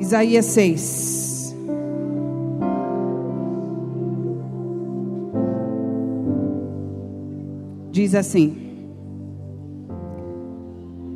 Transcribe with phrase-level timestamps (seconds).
[0.00, 1.54] Isaías 6.
[7.92, 8.56] Diz assim: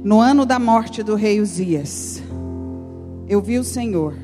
[0.05, 2.23] No ano da morte do rei Uzias,
[3.27, 4.15] eu vi o Senhor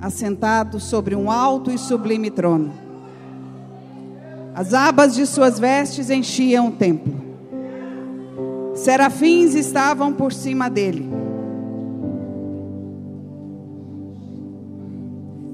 [0.00, 2.72] assentado sobre um alto e sublime trono.
[4.54, 7.12] As abas de suas vestes enchiam o templo.
[8.72, 11.15] Serafins estavam por cima dele.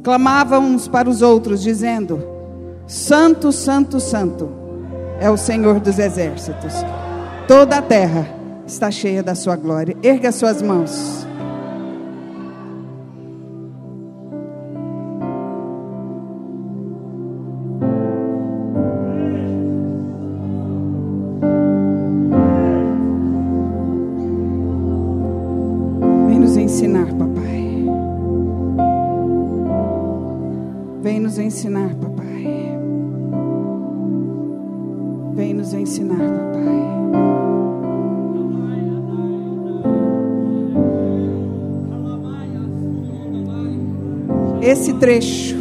[0.03, 2.23] Clamavam uns para os outros, dizendo:
[2.87, 4.51] Santo, Santo, Santo
[5.21, 6.75] é o Senhor dos exércitos.
[7.47, 8.27] Toda a terra
[8.67, 9.97] está cheia da sua glória.
[10.03, 11.22] Erga suas mãos.
[45.03, 45.57] Trecho,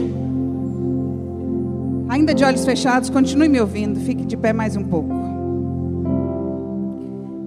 [2.07, 5.09] ainda de olhos fechados, continue me ouvindo, fique de pé mais um pouco.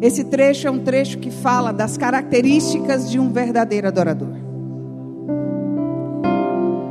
[0.03, 4.35] Esse trecho é um trecho que fala das características de um verdadeiro adorador.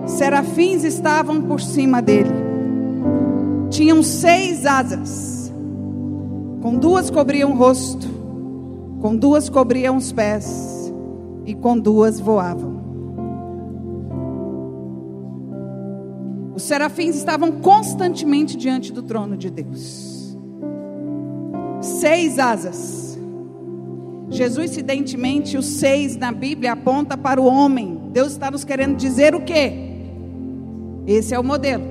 [0.05, 2.31] Serafins estavam por cima dele.
[3.69, 5.53] Tinham seis asas.
[6.61, 8.07] Com duas cobriam o rosto,
[9.01, 10.93] com duas cobriam os pés
[11.45, 12.72] e com duas voavam.
[16.63, 20.33] Os serafins estavam constantemente diante do trono de Deus.
[21.81, 23.19] Seis asas.
[24.29, 28.03] Jesus, evidentemente, os seis na Bíblia aponta para o homem.
[28.13, 29.73] Deus está nos querendo dizer o quê?
[31.05, 31.83] Esse é o modelo.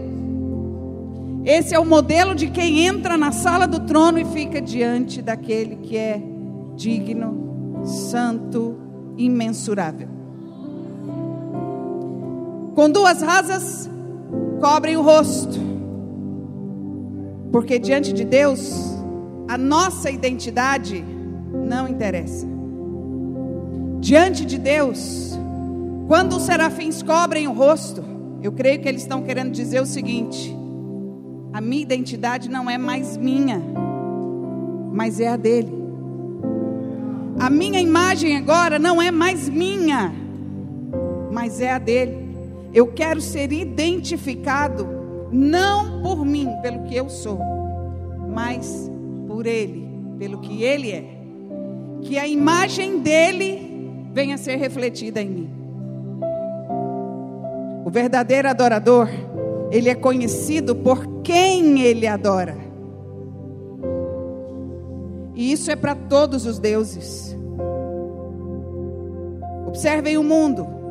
[1.44, 5.76] Esse é o modelo de quem entra na sala do trono e fica diante daquele
[5.76, 6.18] que é
[6.76, 8.78] digno, santo,
[9.18, 10.08] imensurável.
[12.74, 13.91] Com duas asas
[14.62, 15.58] cobrem o rosto.
[17.50, 18.72] Porque diante de Deus,
[19.48, 21.04] a nossa identidade
[21.52, 22.46] não interessa.
[23.98, 25.36] Diante de Deus,
[26.06, 28.04] quando os serafins cobrem o rosto,
[28.40, 30.56] eu creio que eles estão querendo dizer o seguinte:
[31.52, 33.60] a minha identidade não é mais minha,
[34.92, 35.72] mas é a dele.
[37.40, 40.12] A minha imagem agora não é mais minha,
[41.32, 42.21] mas é a dele.
[42.72, 44.86] Eu quero ser identificado
[45.30, 47.38] não por mim, pelo que eu sou,
[48.28, 48.90] mas
[49.26, 49.88] por ele,
[50.18, 51.04] pelo que ele é.
[52.02, 55.50] Que a imagem dele venha a ser refletida em mim.
[57.84, 59.08] O verdadeiro adorador,
[59.70, 62.56] ele é conhecido por quem ele adora.
[65.34, 67.36] E isso é para todos os deuses.
[69.66, 70.81] Observem o mundo.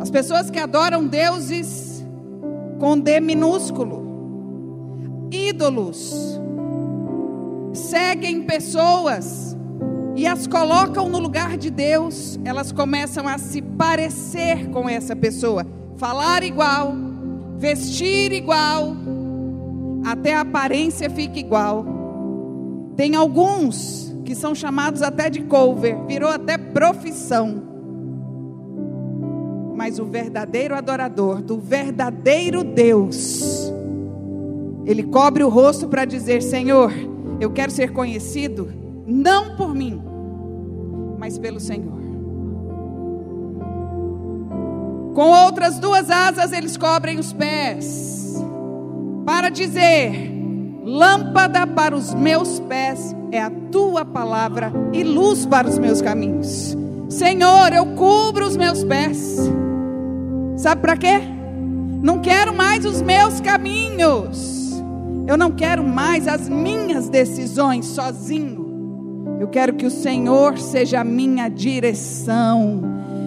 [0.00, 2.02] As pessoas que adoram deuses
[2.78, 6.40] com D minúsculo, ídolos,
[7.74, 9.54] seguem pessoas
[10.16, 15.66] e as colocam no lugar de Deus, elas começam a se parecer com essa pessoa,
[15.98, 16.94] falar igual,
[17.58, 18.96] vestir igual,
[20.02, 21.84] até a aparência fica igual.
[22.96, 27.69] Tem alguns que são chamados até de cover, virou até profissão.
[29.80, 33.72] Mas o verdadeiro adorador do verdadeiro Deus,
[34.84, 36.92] ele cobre o rosto para dizer: Senhor,
[37.40, 38.70] eu quero ser conhecido
[39.06, 39.98] não por mim,
[41.18, 41.98] mas pelo Senhor.
[45.14, 48.36] Com outras duas asas eles cobrem os pés,
[49.24, 50.30] para dizer:
[50.84, 56.76] lâmpada para os meus pés é a tua palavra e luz para os meus caminhos.
[57.08, 59.50] Senhor, eu cubro os meus pés.
[60.60, 61.22] Sabe para quê?
[62.02, 64.78] Não quero mais os meus caminhos.
[65.26, 69.38] Eu não quero mais as minhas decisões sozinho.
[69.40, 72.82] Eu quero que o Senhor seja a minha direção.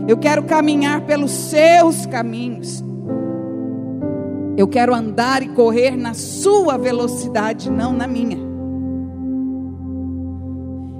[0.07, 2.83] Eu quero caminhar pelos seus caminhos.
[4.55, 8.52] Eu quero andar e correr na sua velocidade, não na minha.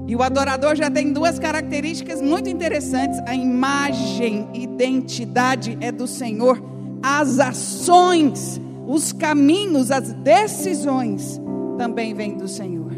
[0.06, 6.62] E o adorador já tem duas características muito interessantes: a imagem, identidade é do Senhor,
[7.02, 11.40] as ações, os caminhos, as decisões
[11.78, 12.92] também vêm do Senhor.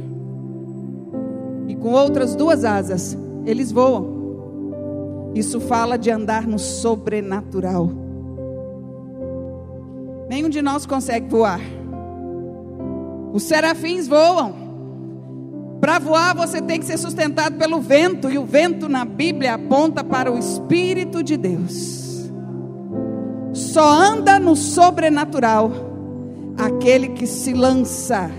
[1.69, 4.17] E com outras duas asas, eles voam.
[5.35, 7.91] Isso fala de andar no sobrenatural.
[10.29, 11.61] Nenhum de nós consegue voar.
[13.32, 14.65] Os serafins voam.
[15.81, 20.02] Para voar, você tem que ser sustentado pelo vento, e o vento na Bíblia aponta
[20.02, 22.31] para o Espírito de Deus.
[23.52, 25.70] Só anda no sobrenatural
[26.58, 28.31] aquele que se lança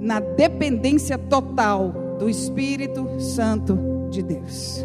[0.00, 3.78] na dependência total do Espírito Santo
[4.10, 4.84] de Deus.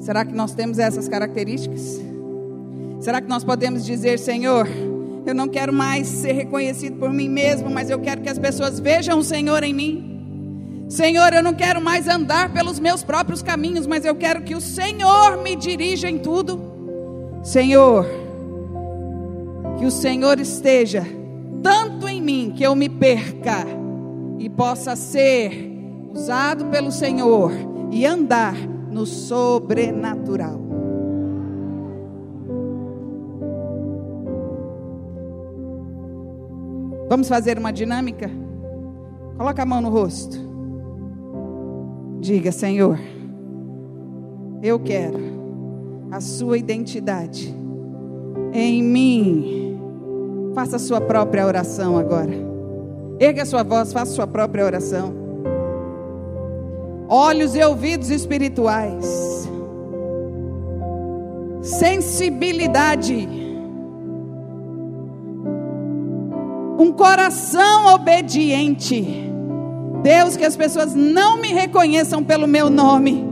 [0.00, 2.00] Será que nós temos essas características?
[3.00, 4.66] Será que nós podemos dizer, Senhor,
[5.26, 8.80] eu não quero mais ser reconhecido por mim mesmo, mas eu quero que as pessoas
[8.80, 10.84] vejam o Senhor em mim.
[10.88, 14.60] Senhor, eu não quero mais andar pelos meus próprios caminhos, mas eu quero que o
[14.60, 16.60] Senhor me dirija em tudo.
[17.42, 18.06] Senhor,
[19.78, 21.06] que o Senhor esteja
[21.62, 23.66] tanto em mim que eu me perca
[24.38, 25.70] e possa ser
[26.10, 27.52] usado pelo Senhor
[27.90, 28.56] e andar
[28.90, 30.67] no sobrenatural.
[37.08, 38.30] Vamos fazer uma dinâmica?
[39.36, 40.36] Coloca a mão no rosto.
[42.20, 42.98] Diga, Senhor,
[44.62, 45.18] eu quero
[46.10, 47.54] a sua identidade
[48.52, 49.78] em mim.
[50.54, 52.32] Faça a sua própria oração agora.
[53.20, 55.14] Erga a sua voz, faça a sua própria oração.
[57.08, 59.48] Olhos e ouvidos espirituais.
[61.62, 63.47] Sensibilidade
[66.78, 69.04] um coração obediente.
[70.02, 73.26] Deus, que as pessoas não me reconheçam pelo meu nome,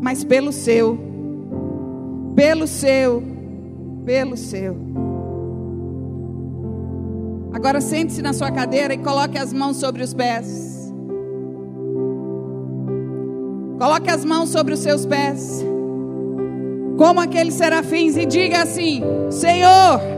[0.00, 0.98] mas pelo seu,
[2.34, 3.22] pelo seu,
[4.06, 4.76] pelo seu.
[7.52, 10.92] Agora sente-se na sua cadeira e coloque as mãos sobre os pés.
[13.78, 15.62] Coloque as mãos sobre os seus pés,
[16.96, 20.13] como aqueles serafins, e diga assim: Senhor,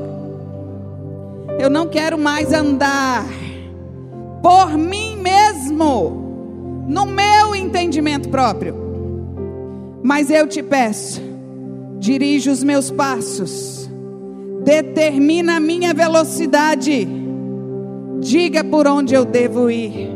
[1.58, 3.24] eu não quero mais andar
[4.42, 8.74] por mim mesmo, no meu entendimento próprio.
[10.02, 11.20] Mas eu te peço,
[11.98, 13.90] dirige os meus passos,
[14.62, 17.08] determina a minha velocidade,
[18.20, 20.10] diga por onde eu devo ir.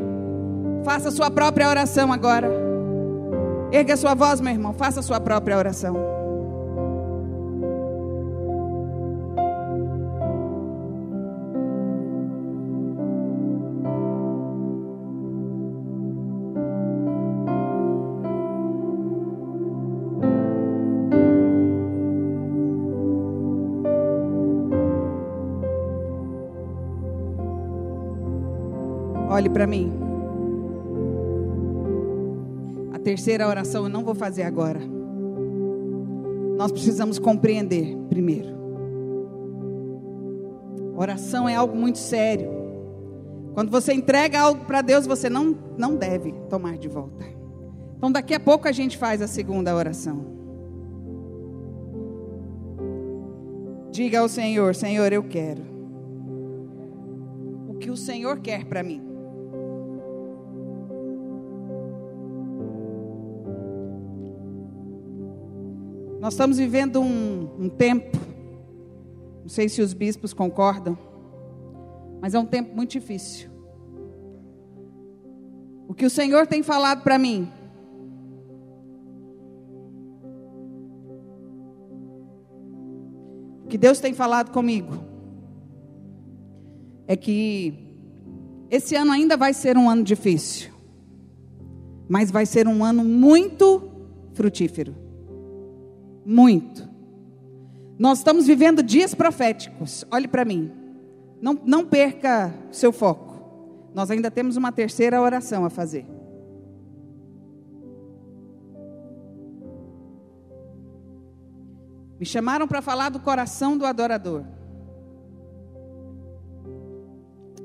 [0.85, 2.49] Faça sua própria oração agora.
[3.73, 6.20] Erga sua voz, meu irmão, faça sua própria oração.
[29.41, 29.91] Olhe para mim.
[32.93, 34.79] A terceira oração eu não vou fazer agora.
[36.59, 38.51] Nós precisamos compreender primeiro.
[40.95, 42.51] Oração é algo muito sério.
[43.55, 47.25] Quando você entrega algo para Deus, você não, não deve tomar de volta.
[47.97, 50.23] Então, daqui a pouco a gente faz a segunda oração.
[53.91, 55.63] Diga ao Senhor: Senhor, eu quero.
[57.69, 59.10] O que o Senhor quer para mim.
[66.21, 68.15] Nós estamos vivendo um, um tempo,
[69.41, 70.99] não sei se os bispos concordam,
[72.21, 73.49] mas é um tempo muito difícil.
[75.89, 77.49] O que o Senhor tem falado para mim,
[83.65, 84.93] o que Deus tem falado comigo,
[87.07, 87.97] é que
[88.69, 90.71] esse ano ainda vai ser um ano difícil,
[92.07, 93.91] mas vai ser um ano muito
[94.35, 95.09] frutífero.
[96.25, 96.89] Muito.
[97.99, 100.05] Nós estamos vivendo dias proféticos.
[100.11, 100.73] Olhe para mim.
[101.41, 103.31] Não, não perca seu foco.
[103.95, 106.07] Nós ainda temos uma terceira oração a fazer.
[112.19, 114.45] Me chamaram para falar do coração do adorador.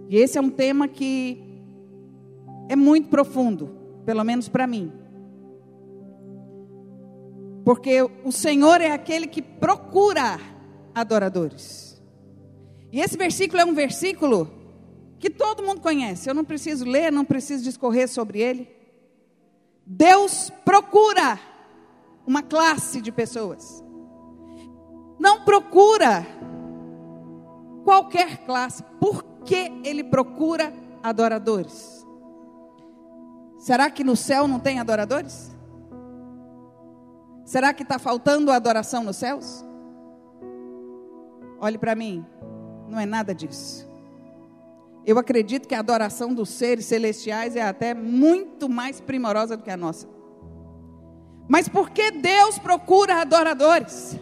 [0.10, 1.62] E esse é um tema que
[2.70, 3.70] é muito profundo,
[4.06, 4.92] pelo menos para mim.
[7.66, 10.40] Porque o Senhor é aquele que procura
[10.94, 12.00] adoradores.
[12.92, 14.50] E esse versículo é um versículo
[15.20, 16.30] que todo mundo conhece.
[16.30, 18.70] Eu não preciso ler, não preciso discorrer sobre ele.
[19.84, 21.40] Deus procura
[22.26, 23.84] uma classe de pessoas.
[25.20, 26.26] Não procura
[27.84, 28.84] qualquer classe.
[29.00, 32.06] Por que ele procura adoradores?
[33.58, 35.55] Será que no céu não tem adoradores?
[37.46, 39.64] Será que está faltando adoração nos céus?
[41.60, 42.26] Olhe para mim,
[42.90, 43.88] não é nada disso.
[45.06, 49.70] Eu acredito que a adoração dos seres celestiais é até muito mais primorosa do que
[49.70, 50.08] a nossa.
[51.48, 54.20] Mas por que Deus procura adoradores?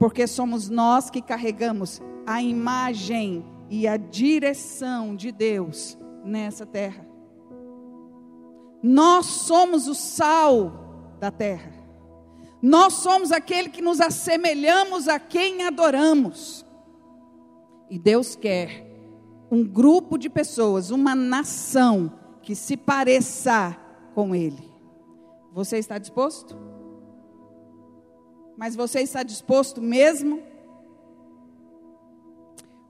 [0.00, 7.06] Porque somos nós que carregamos a imagem e a direção de Deus nessa terra.
[8.82, 10.83] Nós somos o sal
[11.24, 11.72] da terra.
[12.60, 16.66] Nós somos aquele que nos assemelhamos a quem adoramos.
[17.88, 18.86] E Deus quer
[19.50, 22.12] um grupo de pessoas, uma nação
[22.42, 23.74] que se pareça
[24.14, 24.70] com Ele.
[25.52, 26.58] Você está disposto?
[28.56, 30.42] Mas você está disposto mesmo?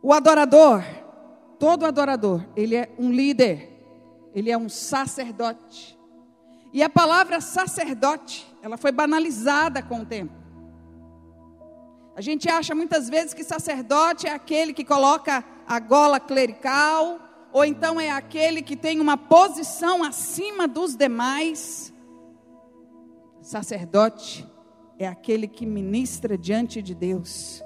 [0.02, 0.82] O adorador,
[1.58, 3.70] todo adorador, ele é um líder,
[4.34, 5.98] ele é um sacerdote.
[6.74, 10.34] E a palavra sacerdote, ela foi banalizada com o tempo.
[12.16, 17.20] A gente acha muitas vezes que sacerdote é aquele que coloca a gola clerical,
[17.52, 21.94] ou então é aquele que tem uma posição acima dos demais.
[23.40, 24.44] Sacerdote
[24.98, 27.62] é aquele que ministra diante de Deus.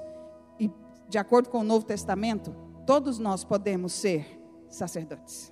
[0.59, 0.69] E,
[1.07, 4.39] de acordo com o Novo Testamento, todos nós podemos ser
[4.69, 5.51] sacerdotes.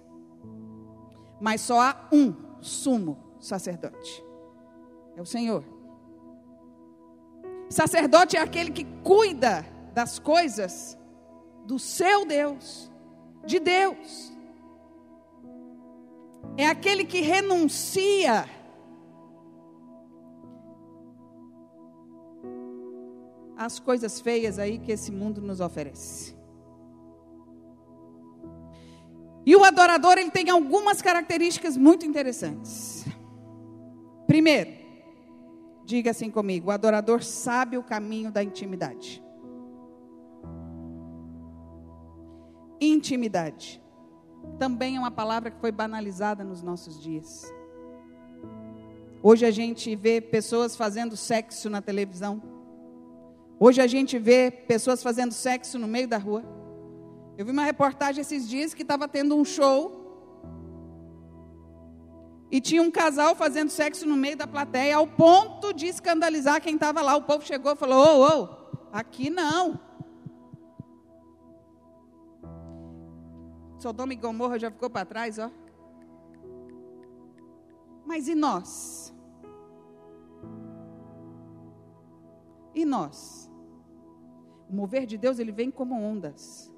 [1.42, 4.24] Mas só há um sumo sacerdote:
[5.16, 5.64] é o Senhor.
[7.70, 10.98] Sacerdote é aquele que cuida das coisas
[11.66, 12.92] do seu Deus,
[13.46, 14.32] de Deus.
[16.56, 18.46] É aquele que renuncia
[23.58, 26.38] às coisas feias aí que esse mundo nos oferece.
[29.46, 33.06] E o adorador, ele tem algumas características muito interessantes.
[34.28, 34.72] Primeiro,
[35.86, 39.24] diga assim comigo: o adorador sabe o caminho da intimidade.
[42.80, 43.82] Intimidade.
[44.60, 47.52] Também é uma palavra que foi banalizada nos nossos dias.
[49.24, 52.42] Hoje a gente vê pessoas fazendo sexo na televisão.
[53.60, 56.44] Hoje a gente vê pessoas fazendo sexo no meio da rua.
[57.38, 59.97] Eu vi uma reportagem esses dias que estava tendo um show.
[62.50, 66.76] E tinha um casal fazendo sexo no meio da plateia, ao ponto de escandalizar quem
[66.76, 67.16] estava lá.
[67.16, 68.50] O povo chegou e falou: Ô, ô,
[68.92, 69.80] aqui não.
[73.80, 75.52] Sodoma e Gomorra já ficou para trás, ó.
[78.06, 79.14] Mas e nós?
[82.74, 83.52] E nós?
[84.70, 86.74] O mover de Deus, ele vem como ondas.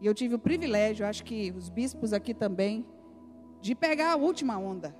[0.00, 2.86] E eu tive o privilégio, acho que os bispos aqui também,
[3.60, 4.94] de pegar a última onda.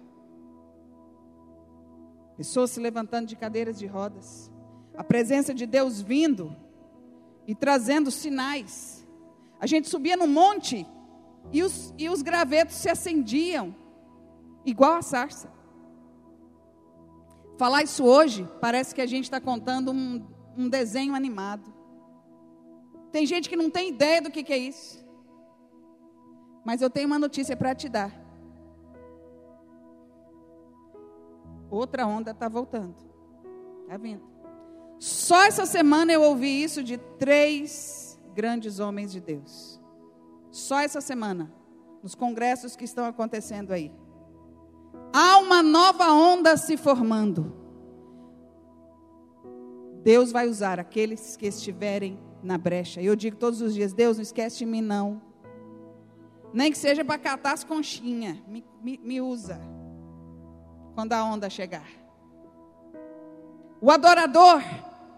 [2.36, 4.50] Pessoas se levantando de cadeiras de rodas.
[4.96, 6.54] A presença de Deus vindo
[7.46, 9.06] e trazendo sinais.
[9.60, 10.86] A gente subia no monte
[11.52, 13.74] e os, e os gravetos se acendiam,
[14.64, 15.50] igual a sarça.
[17.56, 20.24] Falar isso hoje, parece que a gente está contando um,
[20.56, 21.74] um, desenho animado.
[23.10, 25.04] Tem gente que não tem ideia do que, que é isso.
[26.64, 28.27] Mas eu tenho uma notícia para te dar.
[31.70, 32.94] Outra onda está voltando.
[33.82, 34.22] Está vindo.
[34.98, 39.80] Só essa semana eu ouvi isso de três grandes homens de Deus.
[40.50, 41.52] Só essa semana,
[42.02, 43.92] nos congressos que estão acontecendo aí.
[45.12, 47.52] Há uma nova onda se formando.
[50.02, 53.00] Deus vai usar aqueles que estiverem na brecha.
[53.02, 55.20] Eu digo todos os dias: Deus, não esquece de mim, não.
[56.52, 58.38] Nem que seja para catar as conchinhas.
[58.46, 59.60] Me, me, me usa.
[60.98, 61.88] Quando a onda chegar.
[63.80, 64.60] O adorador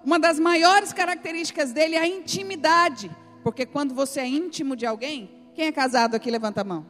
[0.05, 3.11] uma das maiores características dele é a intimidade.
[3.43, 6.85] Porque quando você é íntimo de alguém, quem é casado aqui, levanta a mão.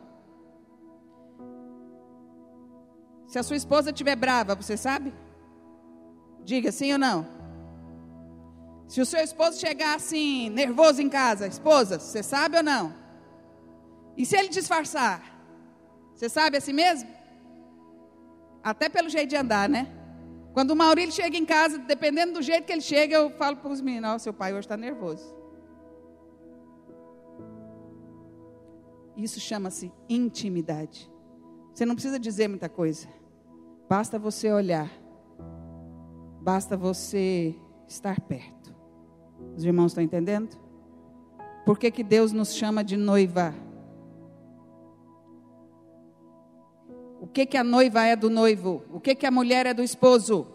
[3.29, 5.15] Se a sua esposa estiver brava, você sabe?
[6.45, 7.29] Diga sim ou não.
[8.89, 12.93] Se o seu esposo chegar assim, nervoso em casa, esposa, você sabe ou não?
[14.17, 15.23] E se ele disfarçar?
[16.13, 17.20] Você sabe assim mesmo?
[18.63, 19.89] Até pelo jeito de andar, né?
[20.53, 23.71] Quando o Maurílio chega em casa, dependendo do jeito que ele chega, eu falo para
[23.71, 25.35] os meninos: oh, seu pai hoje está nervoso.
[29.17, 31.11] Isso chama-se intimidade.
[31.75, 33.07] Você não precisa dizer muita coisa.
[33.89, 34.91] Basta você olhar.
[36.41, 37.55] Basta você
[37.87, 38.75] estar perto.
[39.57, 40.57] Os irmãos estão entendendo?
[41.67, 43.55] Por que, que Deus nos chama de noiva?
[47.31, 48.83] Que, que a noiva é do noivo?
[48.93, 50.47] O que, que a mulher é do esposo?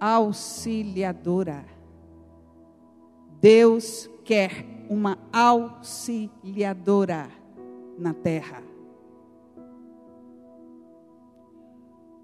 [0.00, 1.64] Auxiliadora.
[3.40, 7.28] Deus quer uma auxiliadora
[7.98, 8.62] na terra.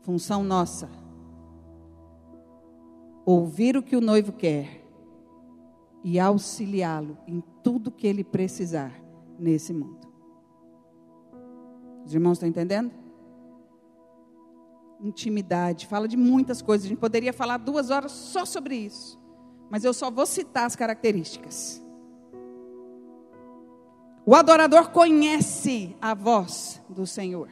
[0.03, 0.89] Função nossa:
[3.25, 4.83] ouvir o que o noivo quer
[6.03, 8.93] e auxiliá-lo em tudo que ele precisar
[9.39, 10.04] nesse mundo.
[12.05, 12.91] Os irmãos estão entendendo?
[15.01, 16.87] Intimidade, fala de muitas coisas.
[16.87, 19.19] A gente poderia falar duas horas só sobre isso,
[19.71, 21.83] mas eu só vou citar as características.
[24.27, 27.51] O adorador conhece a voz do Senhor.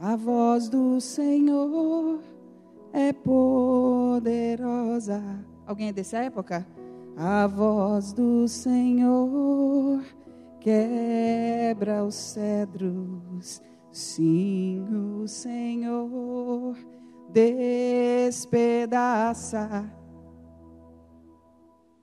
[0.00, 2.20] A voz do Senhor
[2.92, 4.14] é poderosa.
[5.66, 6.64] Alguém é dessa época?
[7.16, 10.04] A voz do Senhor
[10.68, 13.62] quebra os cedros.
[13.90, 14.86] Sim,
[15.22, 16.76] o Senhor
[18.30, 18.70] despedaça.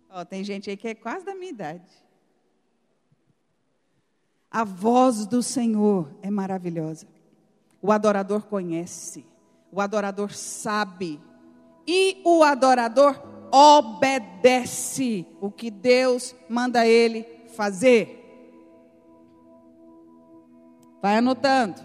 [0.09, 1.85] Oh, tem gente aí que é quase da minha idade.
[4.49, 7.05] A voz do Senhor é maravilhosa.
[7.81, 9.27] O adorador conhece,
[9.71, 11.21] o adorador sabe,
[11.85, 18.24] e o adorador obedece o que Deus manda ele fazer.
[21.05, 21.79] Vai anotando.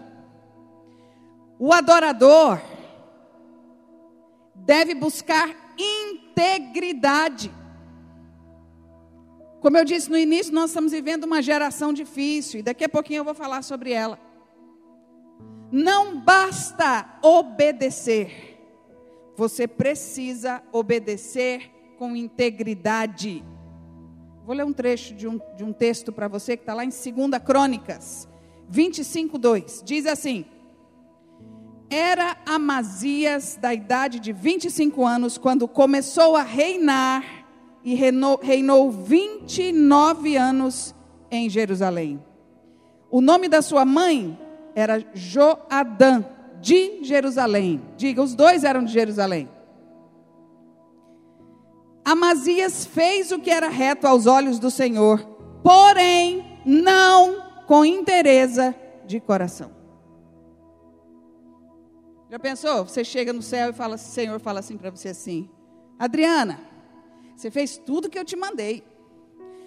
[1.59, 2.59] O adorador
[4.55, 5.47] deve buscar
[5.77, 7.51] integridade.
[9.59, 13.19] Como eu disse no início, nós estamos vivendo uma geração difícil e daqui a pouquinho
[13.19, 14.19] eu vou falar sobre ela.
[15.71, 18.57] Não basta obedecer
[19.37, 23.45] você precisa obedecer com integridade.
[24.43, 26.89] Vou ler um trecho de um, de um texto para você que está lá em
[26.89, 28.30] 2 Crônicas
[28.71, 29.83] 25, 2.
[29.85, 30.45] Diz assim:
[31.89, 37.23] Era Amazias da idade de 25 anos quando começou a reinar
[37.83, 40.95] e reinou, reinou 29 anos
[41.29, 42.23] em Jerusalém.
[43.09, 44.39] O nome da sua mãe
[44.73, 46.23] era Joadã
[46.61, 47.81] de Jerusalém.
[47.97, 49.49] Diga, os dois eram de Jerusalém.
[52.05, 55.19] Amazias fez o que era reto aos olhos do Senhor,
[55.61, 57.00] porém não
[57.71, 59.71] com interesa de coração.
[62.29, 62.83] Já pensou?
[62.83, 65.49] Você chega no céu e fala, Senhor fala assim para você assim:
[65.97, 66.59] Adriana,
[67.33, 68.83] você fez tudo que eu te mandei.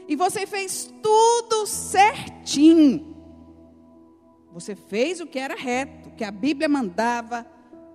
[0.07, 3.17] E você fez tudo certinho.
[4.53, 7.47] Você fez o que era reto, o que a Bíblia mandava,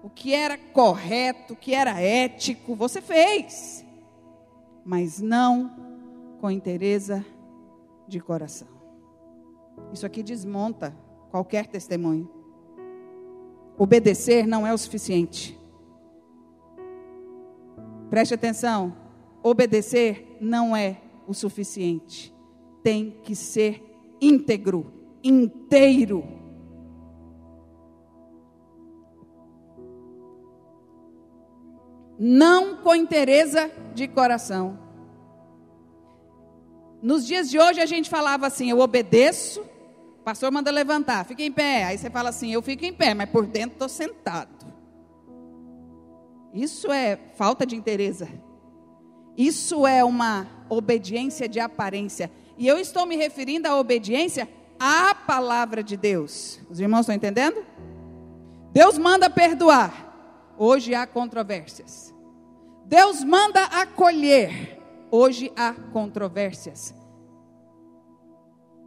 [0.02, 3.86] o que era correto, o que era ético, você fez.
[4.84, 5.70] Mas não
[6.42, 7.24] com interesse
[8.08, 8.79] de coração.
[9.94, 10.96] Isso aqui desmonta
[11.32, 12.30] qualquer testemunho.
[13.78, 15.60] Obedecer não é o suficiente.
[18.10, 18.96] Preste atenção.
[19.42, 22.34] Obedecer não é o suficiente.
[22.84, 23.84] Tem que ser
[24.22, 24.92] íntegro,
[25.24, 26.40] inteiro.
[32.20, 34.78] não com interesse de coração.
[37.02, 39.64] Nos dias de hoje a gente falava assim: eu obedeço,
[40.30, 41.86] pastor manda levantar, fica em pé.
[41.86, 44.68] Aí você fala assim: eu fico em pé, mas por dentro estou sentado.
[46.54, 48.28] Isso é falta de interesse.
[49.36, 52.32] Isso é uma obediência de aparência.
[52.58, 54.48] E eu estou me referindo à obediência
[54.80, 56.60] à palavra de Deus.
[56.70, 57.66] Os irmãos estão entendendo?
[58.72, 60.54] Deus manda perdoar.
[60.58, 62.14] Hoje há controvérsias.
[62.86, 64.80] Deus manda acolher.
[65.10, 66.94] Hoje há controvérsias.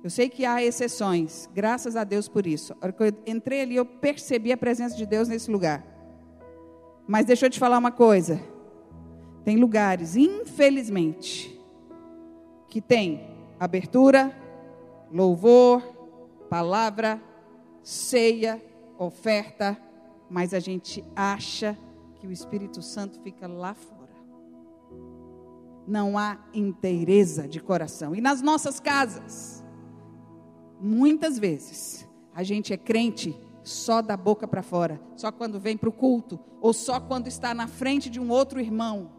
[0.03, 2.73] Eu sei que há exceções, graças a Deus por isso.
[2.75, 5.87] A hora que eu entrei ali, eu percebi a presença de Deus nesse lugar.
[7.07, 8.43] Mas deixa eu te falar uma coisa.
[9.45, 11.57] Tem lugares, infelizmente,
[12.69, 13.29] que tem
[13.61, 14.37] abertura,
[15.13, 15.83] louvor,
[16.51, 17.23] palavra,
[17.83, 18.61] ceia,
[18.99, 19.77] oferta,
[20.29, 21.79] mas a gente acha
[22.17, 24.11] que o Espírito Santo fica lá fora.
[25.87, 28.15] Não há inteireza de coração.
[28.15, 29.62] E nas nossas casas,
[30.83, 35.89] muitas vezes, a gente é crente só da boca para fora, só quando vem para
[35.89, 39.11] o culto, ou só quando está na frente de um outro irmão,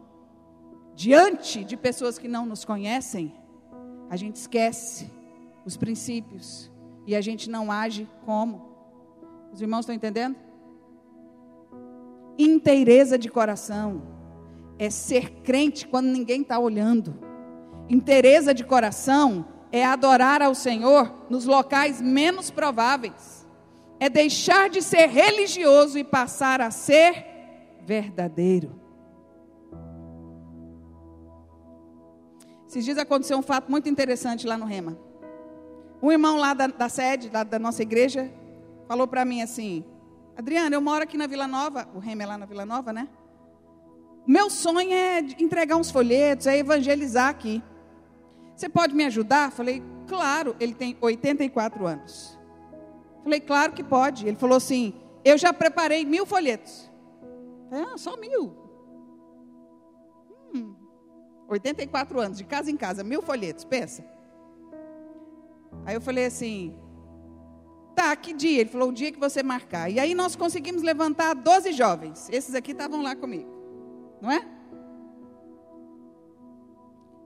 [0.94, 3.32] diante de pessoas que não nos conhecem,
[4.10, 5.10] a gente esquece
[5.64, 6.70] os princípios
[7.06, 8.74] e a gente não age como.
[9.52, 10.36] Os irmãos estão entendendo?
[12.38, 14.02] Inteireza de coração
[14.78, 17.14] é ser crente quando ninguém está olhando.
[17.88, 23.44] Inteireza de coração é adorar ao Senhor nos locais menos prováveis.
[23.98, 27.26] É deixar de ser religioso e passar a ser
[27.80, 28.80] verdadeiro.
[32.68, 34.96] Esses dias aconteceu um fato muito interessante lá no Rema.
[36.00, 38.30] Um irmão lá da, da sede, lá da nossa igreja,
[38.86, 39.84] falou para mim assim:
[40.36, 43.08] Adriana, eu moro aqui na Vila Nova, o Rema é lá na Vila Nova, né?
[44.24, 47.60] Meu sonho é entregar uns folhetos, é evangelizar aqui.
[48.54, 49.50] Você pode me ajudar?
[49.50, 52.38] Falei, claro, ele tem 84 anos.
[53.22, 54.26] Falei, claro que pode.
[54.26, 56.90] Ele falou assim: eu já preparei mil folhetos.
[57.70, 58.54] Falei, ah, só mil.
[60.54, 60.74] Hum,
[61.48, 64.04] 84 anos, de casa em casa, mil folhetos, pensa.
[65.86, 66.78] Aí eu falei assim,
[67.94, 68.60] tá, que dia?
[68.60, 69.90] Ele falou, o dia que você marcar.
[69.90, 72.28] E aí nós conseguimos levantar 12 jovens.
[72.30, 73.50] Esses aqui estavam lá comigo.
[74.20, 74.53] Não é?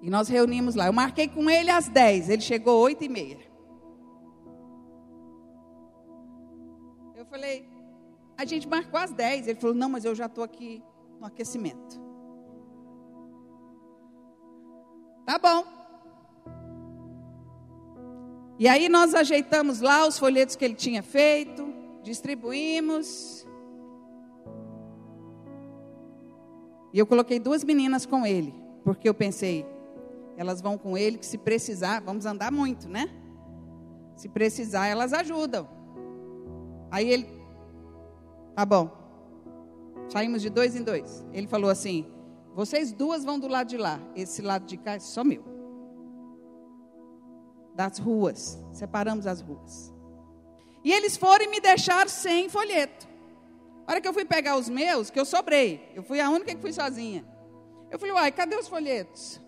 [0.00, 0.86] E nós reunimos lá.
[0.86, 2.28] Eu marquei com ele às 10.
[2.30, 3.38] Ele chegou às 8 e meia.
[7.16, 7.68] Eu falei,
[8.36, 9.48] a gente marcou às 10.
[9.48, 10.82] Ele falou, não, mas eu já estou aqui
[11.20, 12.00] no aquecimento.
[15.26, 15.64] Tá bom.
[18.58, 23.46] E aí nós ajeitamos lá os folhetos que ele tinha feito, distribuímos.
[26.92, 29.64] E eu coloquei duas meninas com ele, porque eu pensei,
[30.38, 33.10] elas vão com ele que se precisar, vamos andar muito, né?
[34.14, 35.68] Se precisar, elas ajudam.
[36.92, 37.26] Aí ele,
[38.54, 38.88] tá bom.
[40.08, 41.26] Saímos de dois em dois.
[41.32, 42.06] Ele falou assim:
[42.54, 45.42] vocês duas vão do lado de lá, esse lado de cá é só meu.
[47.74, 49.92] Das ruas, separamos as ruas.
[50.84, 53.08] E eles foram e me deixaram sem folheto.
[53.88, 56.54] A hora que eu fui pegar os meus, que eu sobrei, eu fui a única
[56.54, 57.26] que fui sozinha.
[57.90, 59.40] Eu falei, uai, cadê os folhetos?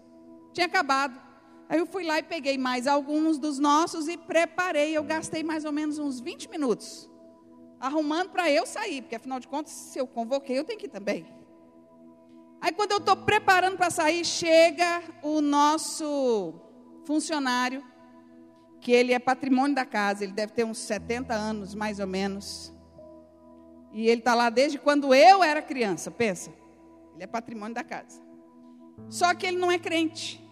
[0.53, 1.21] Tinha acabado.
[1.69, 4.97] Aí eu fui lá e peguei mais alguns dos nossos e preparei.
[4.97, 7.11] Eu gastei mais ou menos uns 20 minutos
[7.81, 10.91] arrumando para eu sair, porque afinal de contas, se eu convoquei, eu tenho que ir
[10.91, 11.27] também.
[12.61, 16.53] Aí quando eu estou preparando para sair, chega o nosso
[17.07, 17.83] funcionário,
[18.81, 22.71] que ele é patrimônio da casa, ele deve ter uns 70 anos, mais ou menos.
[23.93, 26.53] E ele está lá desde quando eu era criança, pensa.
[27.15, 28.21] Ele é patrimônio da casa.
[29.09, 30.43] Só que ele não é crente.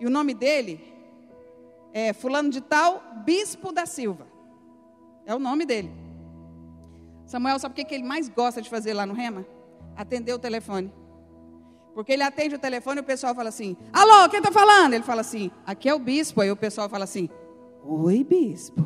[0.00, 0.80] E o nome dele
[1.92, 4.26] é fulano de tal, Bispo da Silva.
[5.26, 5.90] É o nome dele.
[7.26, 9.46] Samuel, sabe o que ele mais gosta de fazer lá no Rema?
[9.96, 10.92] Atender o telefone.
[11.94, 14.94] Porque ele atende o telefone e o pessoal fala assim: Alô, quem está falando?
[14.94, 16.40] Ele fala assim: Aqui é o bispo.
[16.40, 17.28] Aí o pessoal fala assim:
[17.84, 18.82] Oi, bispo.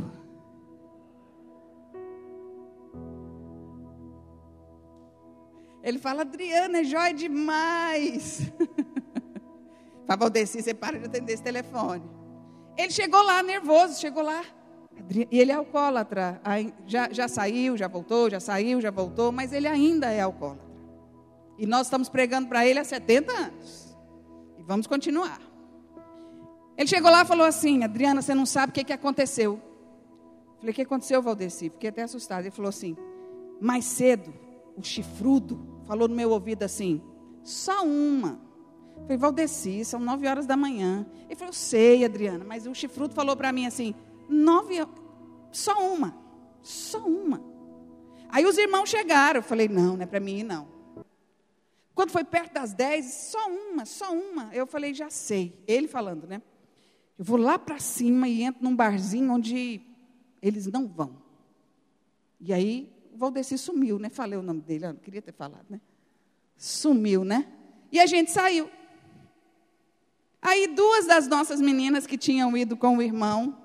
[5.86, 8.40] Ele fala: Adriana, é jóia demais.
[10.04, 12.02] Fala, Valdeci, você para de atender esse telefone.
[12.76, 14.44] Ele chegou lá nervoso, chegou lá.
[15.30, 16.40] E ele é alcoólatra.
[16.86, 20.66] Já, já saiu, já voltou, já saiu, já voltou, mas ele ainda é alcoólatra.
[21.56, 23.96] E nós estamos pregando para ele há 70 anos.
[24.58, 25.40] E vamos continuar.
[26.76, 29.60] Ele chegou lá e falou assim: Adriana, você não sabe o que, que aconteceu.
[30.58, 31.70] Falei: O que aconteceu, Valdeci?
[31.70, 32.40] Fiquei até assustado.
[32.40, 32.96] Ele falou assim:
[33.60, 34.34] Mais cedo,
[34.76, 37.02] o chifrudo falou no meu ouvido assim:
[37.42, 38.40] Só uma.
[39.02, 41.06] Falei: Valdeci, são nove horas da manhã.
[41.26, 43.94] Ele falou: Sei, Adriana, mas o chifrudo falou para mim assim:
[44.28, 44.76] Nove,
[45.50, 46.16] só uma.
[46.62, 47.42] Só uma.
[48.28, 49.38] Aí os irmãos chegaram.
[49.38, 50.76] Eu falei: Não, não é para mim, não.
[51.96, 54.50] Quando foi perto das dez, só uma, só uma.
[54.52, 55.58] Eu falei, já sei.
[55.66, 56.42] Ele falando, né?
[57.18, 59.80] Eu vou lá para cima e entro num barzinho onde
[60.42, 61.16] eles não vão.
[62.38, 64.08] E aí, Valdeci sumiu, né?
[64.08, 65.80] Falei o nome dele, eu não queria ter falado, né?
[66.56, 67.46] Sumiu, né?
[67.90, 68.70] E a gente saiu.
[70.40, 73.62] Aí, duas das nossas meninas que tinham ido com o irmão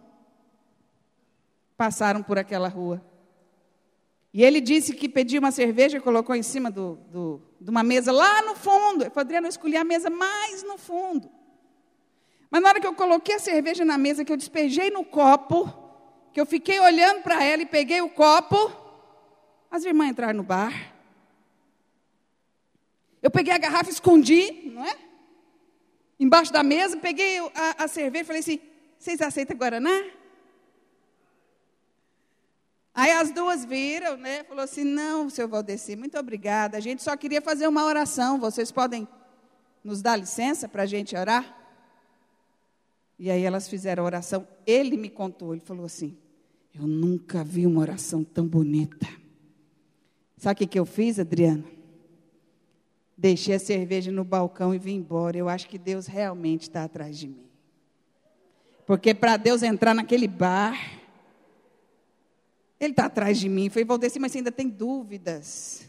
[1.78, 3.04] passaram por aquela rua.
[4.34, 7.84] E ele disse que pediu uma cerveja e colocou em cima do, do, de uma
[7.84, 9.04] mesa lá no fundo.
[9.04, 11.30] Eu Adriano, eu escolhi a mesa mais no fundo.
[12.50, 15.72] Mas na hora que eu coloquei a cerveja na mesa, que eu despejei no copo,
[16.34, 18.72] que eu fiquei olhando para ela e peguei o copo,
[19.72, 20.94] as irmãs entraram no bar.
[23.24, 24.98] Eu peguei a garrafa, escondi, não é?
[26.20, 28.60] Embaixo da mesa, peguei a, a cerveja e falei assim:
[29.00, 30.04] vocês aceitam Guaraná?
[32.94, 34.44] Aí as duas viram, né?
[34.44, 36.78] Falou assim: não, seu Valdeci, muito obrigada.
[36.78, 38.40] A gente só queria fazer uma oração.
[38.40, 39.08] Vocês podem
[39.84, 41.58] nos dar licença para a gente orar?
[43.18, 44.48] E aí elas fizeram a oração.
[44.66, 46.18] Ele me contou, ele falou assim:
[46.76, 49.21] eu nunca vi uma oração tão bonita.
[50.41, 51.63] Sabe o que, que eu fiz, Adriana?
[53.15, 55.38] Deixei a cerveja no balcão e vim embora.
[55.38, 57.45] Eu acho que Deus realmente está atrás de mim.
[58.88, 60.75] Porque para Deus entrar naquele bar,
[62.80, 63.69] Ele está atrás de mim.
[63.69, 65.88] Falei, Valdeci, mas você ainda tem dúvidas.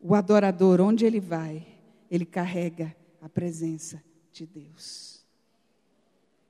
[0.00, 1.64] O adorador, onde ele vai,
[2.10, 4.02] ele carrega a presença
[4.32, 5.17] de Deus.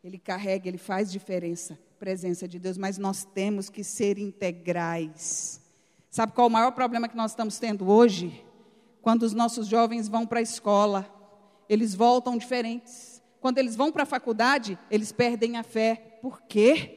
[0.02, 5.60] Ele carrega, ele faz diferença, presença de Deus, mas nós temos que ser integrais.
[6.10, 8.44] Sabe qual é o maior problema que nós estamos tendo hoje?
[9.02, 11.06] Quando os nossos jovens vão para a escola,
[11.68, 13.22] eles voltam diferentes.
[13.40, 16.18] Quando eles vão para a faculdade, eles perdem a fé.
[16.22, 16.94] Por quê?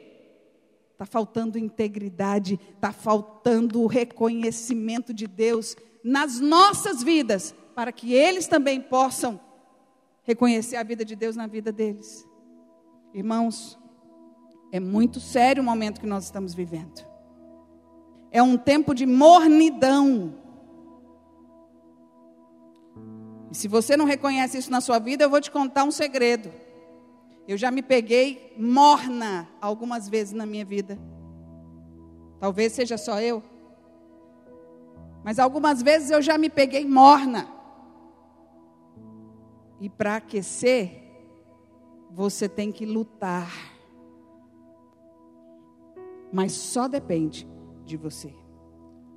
[0.93, 8.47] Está faltando integridade, está faltando o reconhecimento de Deus nas nossas vidas, para que eles
[8.47, 9.39] também possam
[10.23, 12.27] reconhecer a vida de Deus na vida deles.
[13.13, 13.77] Irmãos,
[14.71, 17.05] é muito sério o momento que nós estamos vivendo.
[18.31, 20.33] É um tempo de mornidão.
[23.51, 26.51] E se você não reconhece isso na sua vida, eu vou te contar um segredo.
[27.45, 30.97] Eu já me peguei morna algumas vezes na minha vida.
[32.39, 33.43] Talvez seja só eu.
[35.21, 37.47] Mas algumas vezes eu já me peguei morna.
[39.81, 41.00] E para aquecer,
[42.13, 43.49] você tem que lutar.
[46.31, 47.47] Mas só depende
[47.85, 48.33] de você.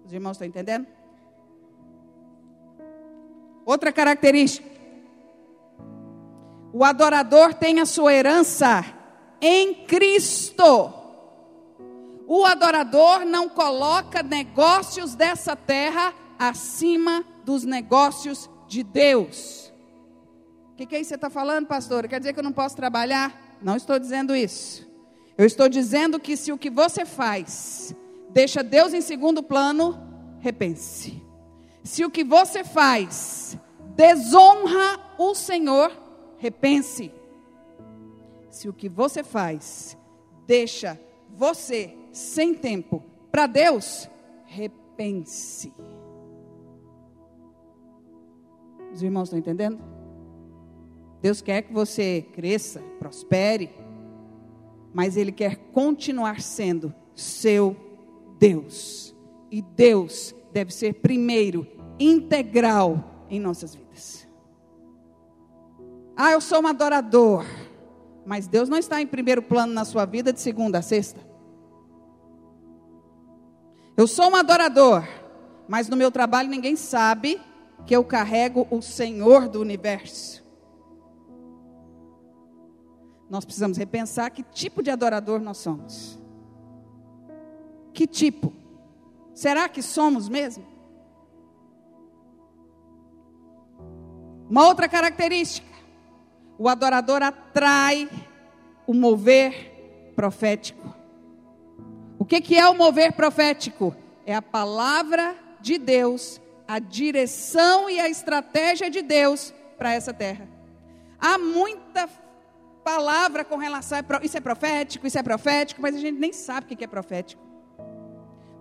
[0.05, 0.87] Os irmãos estão entendendo?
[3.65, 4.69] Outra característica.
[6.73, 8.85] O adorador tem a sua herança
[9.41, 10.93] em Cristo.
[12.27, 19.73] O adorador não coloca negócios dessa terra acima dos negócios de Deus.
[20.75, 22.09] O que, que é isso que você está falando, pastor?
[22.09, 23.57] Quer dizer que eu não posso trabalhar?
[23.63, 24.85] Não estou dizendo isso.
[25.39, 27.95] Eu estou dizendo que se o que você faz
[28.31, 29.97] deixa Deus em segundo plano,
[30.41, 31.23] repense.
[31.85, 33.57] Se o que você faz
[33.95, 35.93] desonra o Senhor,
[36.39, 37.13] repense.
[38.51, 39.97] Se o que você faz
[40.45, 44.11] deixa você sem tempo para Deus,
[44.45, 45.73] repense.
[48.93, 49.94] Os irmãos estão entendendo?
[51.25, 53.71] Deus quer que você cresça, prospere,
[54.93, 57.75] mas Ele quer continuar sendo seu
[58.39, 59.17] Deus.
[59.51, 61.67] E Deus deve ser primeiro,
[61.99, 64.29] integral em nossas vidas.
[66.15, 67.47] Ah, eu sou um adorador.
[68.27, 71.21] Mas Deus não está em primeiro plano na sua vida de segunda a sexta.
[73.97, 75.09] Eu sou um adorador,
[75.67, 77.41] mas no meu trabalho ninguém sabe
[77.87, 80.44] que eu carrego o Senhor do universo.
[83.35, 86.17] Nós precisamos repensar que tipo de adorador nós somos.
[87.93, 88.53] Que tipo?
[89.35, 90.65] Será que somos mesmo?
[94.49, 95.67] Uma outra característica:
[96.57, 98.09] o adorador atrai
[98.87, 100.95] o mover profético.
[102.17, 103.97] O que, que é o mover profético?
[104.25, 110.49] É a palavra de Deus, a direção e a estratégia de Deus para essa terra.
[111.19, 112.09] Há muita
[112.85, 116.67] palavra com relação a isso é profético, isso é profético, mas a gente nem sabe
[116.67, 117.43] o que é profético.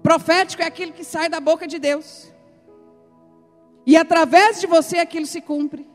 [0.01, 2.31] Profético é aquilo que sai da boca de Deus.
[3.85, 5.89] E através de você aquilo se cumpre.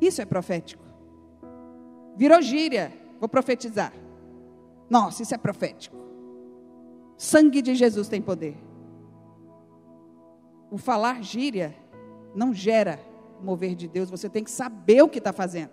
[0.00, 0.84] Isso é profético.
[2.16, 2.92] Virou gíria.
[3.20, 3.92] Vou profetizar.
[4.90, 5.96] Nossa, isso é profético.
[7.16, 8.56] Sangue de Jesus tem poder.
[10.70, 11.74] O falar gíria
[12.34, 13.00] não gera
[13.40, 14.10] mover de Deus.
[14.10, 15.70] Você tem que saber o que está fazendo.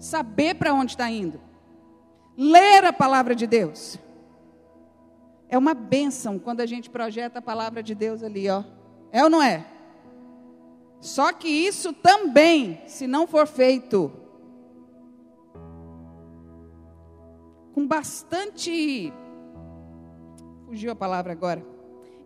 [0.00, 1.40] Saber para onde está indo.
[2.36, 3.96] Ler a palavra de Deus.
[5.48, 8.64] É uma bênção quando a gente projeta a palavra de Deus ali, ó.
[9.12, 9.64] É ou não é?
[11.00, 14.12] Só que isso também, se não for feito
[17.72, 19.12] com bastante
[20.66, 21.66] fugiu a palavra agora.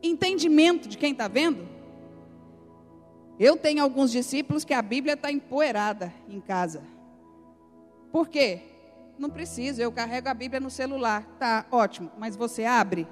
[0.03, 1.67] Entendimento de quem está vendo.
[3.39, 6.83] Eu tenho alguns discípulos que a Bíblia está empoeirada em casa.
[8.15, 8.61] Por quê?
[9.19, 11.27] Não preciso, eu carrego a Bíblia no celular.
[11.37, 13.09] Tá, ótimo, mas você abre.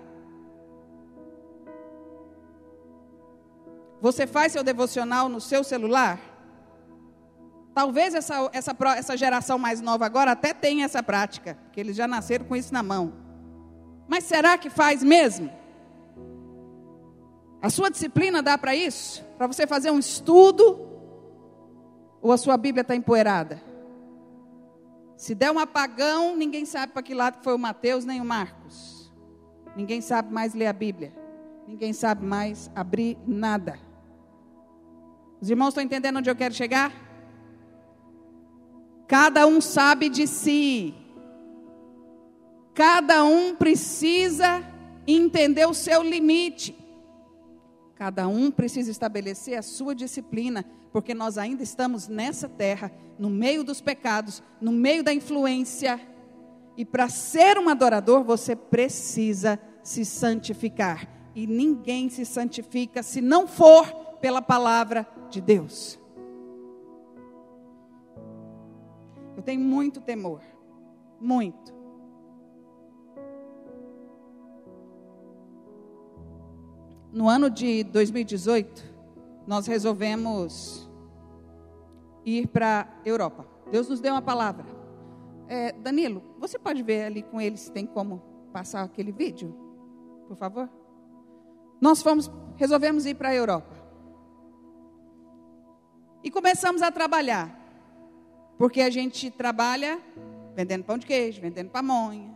[4.01, 6.21] Você faz seu devocional no seu celular?
[7.75, 12.07] Talvez essa, essa, essa geração mais nova agora até tenha essa prática, porque eles já
[12.07, 13.12] nasceram com isso na mão.
[14.07, 15.51] Mas será que faz mesmo?
[17.61, 19.25] A sua disciplina dá para isso?
[19.37, 20.79] Para você fazer um estudo?
[22.21, 23.72] Ou a sua Bíblia está empoeirada?
[25.23, 29.09] Se der um apagão, ninguém sabe para que lado foi o Mateus nem o Marcos.
[29.77, 31.13] Ninguém sabe mais ler a Bíblia.
[31.69, 33.79] Ninguém sabe mais abrir nada.
[35.41, 36.93] Os irmãos estão entendendo onde eu quero chegar?
[39.07, 40.93] Cada um sabe de si.
[42.75, 44.61] Cada um precisa
[45.07, 46.77] entender o seu limite.
[47.95, 53.64] Cada um precisa estabelecer a sua disciplina, porque nós ainda estamos nessa terra, no meio
[53.64, 55.98] dos pecados, no meio da influência.
[56.76, 61.09] E para ser um adorador, você precisa se santificar.
[61.35, 63.87] E ninguém se santifica se não for
[64.20, 65.98] pela palavra de Deus.
[69.35, 70.42] Eu tenho muito temor,
[71.18, 71.72] muito.
[77.11, 78.91] No ano de 2018,
[79.46, 80.90] nós resolvemos
[82.24, 83.46] ir para Europa.
[83.70, 84.64] Deus nos deu uma palavra.
[85.48, 89.55] É, Danilo, você pode ver ali com ele se tem como passar aquele vídeo,
[90.28, 90.68] por favor?
[91.81, 93.74] Nós fomos, resolvemos ir para a Europa.
[96.22, 97.59] E começamos a trabalhar.
[98.57, 100.00] Porque a gente trabalha
[100.55, 102.33] vendendo pão de queijo, vendendo pamonha,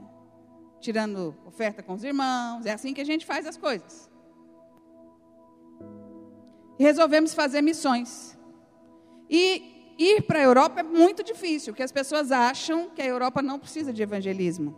[0.81, 2.67] tirando oferta com os irmãos.
[2.67, 4.11] É assim que a gente faz as coisas.
[6.79, 8.39] Resolvemos fazer missões.
[9.29, 13.41] E ir para a Europa é muito difícil, porque as pessoas acham que a Europa
[13.43, 14.77] não precisa de evangelismo.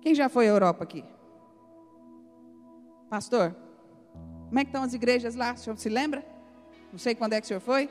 [0.00, 1.04] Quem já foi à Europa aqui?
[3.10, 3.54] Pastor,
[4.46, 5.52] como é que estão as igrejas lá?
[5.52, 6.24] O senhor se lembra?
[6.90, 7.90] Não sei quando é que o senhor foi.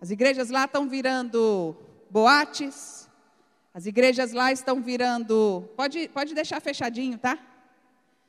[0.00, 1.76] As igrejas lá estão virando
[2.10, 3.08] boates.
[3.72, 5.68] As igrejas lá estão virando.
[5.76, 7.38] Pode, pode deixar fechadinho, tá?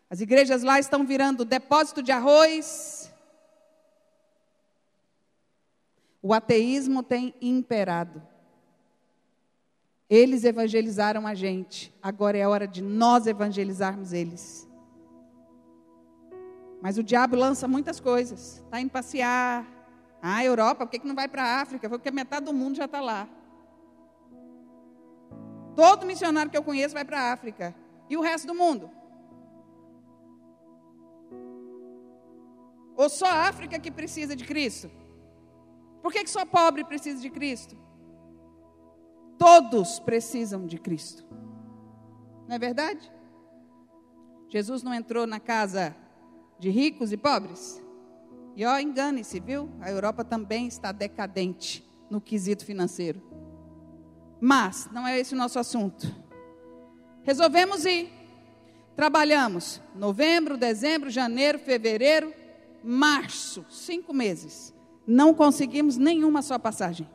[0.09, 3.11] As igrejas lá estão virando depósito de arroz.
[6.21, 8.21] O ateísmo tem imperado.
[10.09, 14.65] Eles evangelizaram a gente, agora é hora de nós evangelizarmos eles.
[16.81, 18.59] Mas o diabo lança muitas coisas.
[18.63, 19.67] Está indo passear.
[20.21, 21.89] Ah, Europa, por que, que não vai para a África?
[21.89, 23.27] Porque metade do mundo já está lá.
[25.75, 27.75] Todo missionário que eu conheço vai para a África.
[28.09, 28.89] E o resto do mundo?
[32.97, 34.89] Ou só a África que precisa de Cristo?
[36.01, 37.77] Por que, que só pobre precisa de Cristo?
[39.37, 41.23] Todos precisam de Cristo.
[42.47, 43.11] Não é verdade?
[44.49, 45.95] Jesus não entrou na casa
[46.57, 47.83] de ricos e pobres?
[48.55, 49.69] E ó, engane-se, viu?
[49.79, 53.21] A Europa também está decadente no quesito financeiro.
[54.41, 56.07] Mas não é esse o nosso assunto.
[57.23, 58.09] Resolvemos ir.
[58.95, 62.33] Trabalhamos novembro, dezembro, janeiro, fevereiro,
[62.87, 64.73] março, cinco meses.
[65.05, 67.07] Não conseguimos nenhuma só passagem.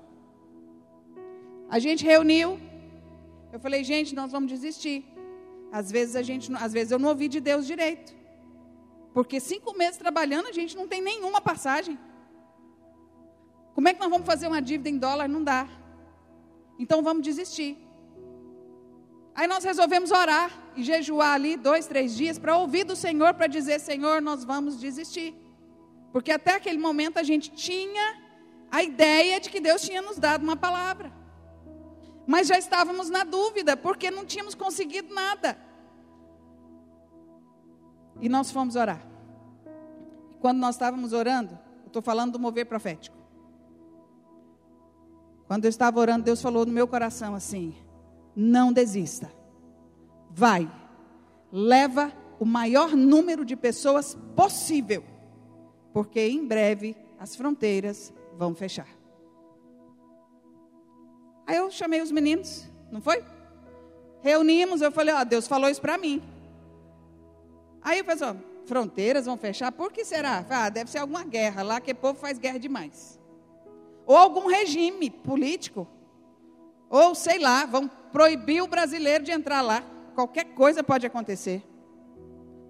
[1.69, 2.61] A gente reuniu.
[3.51, 5.05] Eu falei, gente, nós vamos desistir.
[5.73, 8.15] Às vezes a gente, às vezes eu não ouvi de Deus direito.
[9.15, 11.99] Porque cinco meses trabalhando, a gente não tem nenhuma passagem.
[13.75, 15.27] Como é que nós vamos fazer uma dívida em dólar?
[15.29, 15.67] Não dá.
[16.79, 17.79] Então vamos desistir.
[19.35, 23.47] Aí nós resolvemos orar e jejuar ali dois, três dias para ouvir do Senhor, para
[23.47, 25.41] dizer: Senhor, nós vamos desistir.
[26.12, 28.20] Porque até aquele momento a gente tinha
[28.70, 31.11] a ideia de que Deus tinha nos dado uma palavra.
[32.27, 35.57] Mas já estávamos na dúvida, porque não tínhamos conseguido nada.
[38.20, 39.03] E nós fomos orar.
[40.40, 43.16] Quando nós estávamos orando, eu estou falando do mover profético.
[45.46, 47.75] Quando eu estava orando, Deus falou no meu coração assim:
[48.37, 49.33] não desista.
[50.31, 50.70] Vai.
[51.51, 55.12] Leva o maior número de pessoas possível
[55.92, 58.88] porque em breve as fronteiras vão fechar.
[61.46, 63.24] Aí eu chamei os meninos, não foi?
[64.22, 66.22] Reunimos, eu falei, ó, Deus falou isso para mim.
[67.83, 70.44] Aí o pessoal, fronteiras vão fechar, por que será?
[70.48, 73.20] Ah, deve ser alguma guerra lá, que o povo faz guerra demais.
[74.07, 75.87] Ou algum regime político.
[76.88, 79.83] Ou sei lá, vão proibir o brasileiro de entrar lá.
[80.14, 81.62] Qualquer coisa pode acontecer.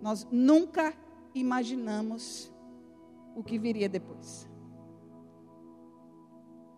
[0.00, 0.94] Nós nunca
[1.34, 2.51] imaginamos
[3.34, 4.48] o que viria depois.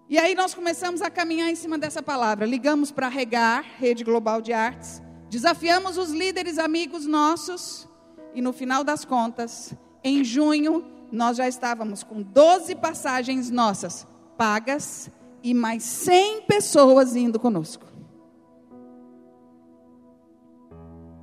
[0.09, 2.45] E aí nós começamos a caminhar em cima dessa palavra.
[2.45, 5.03] Ligamos para Regar, Rede Global de Artes.
[5.31, 7.89] Desafiamos os líderes amigos nossos.
[8.35, 15.11] E no final das contas, em junho, nós já estávamos com 12 passagens nossas pagas
[15.43, 17.87] e mais 100 pessoas indo conosco.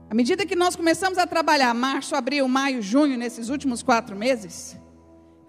[0.10, 4.78] À medida que nós começamos a trabalhar, março, abril, maio, junho, nesses últimos quatro meses,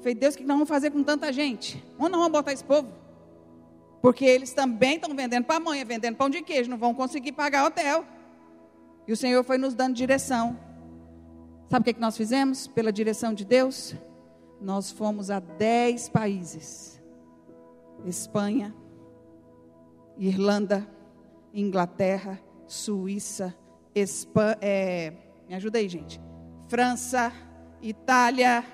[0.03, 1.83] Falei, Deus, o que nós vamos fazer com tanta gente?
[1.99, 2.89] Onde nós vamos botar esse povo?
[4.03, 8.05] Porque eles também estão vendendo pamonha, vendendo pão de queijo, não vão conseguir pagar hotel.
[9.07, 10.59] E o Senhor foi nos dando direção.
[11.71, 12.67] Sabe o que, é que nós fizemos?
[12.67, 13.95] Pela direção de Deus?
[14.63, 17.03] nós fomos a dez países:
[18.07, 18.75] Espanha,
[20.17, 20.87] Irlanda,
[21.53, 23.55] Inglaterra, Suíça,
[24.61, 25.13] é,
[25.49, 26.21] me ajuda aí, gente.
[26.69, 27.33] França,
[27.83, 28.65] Itália,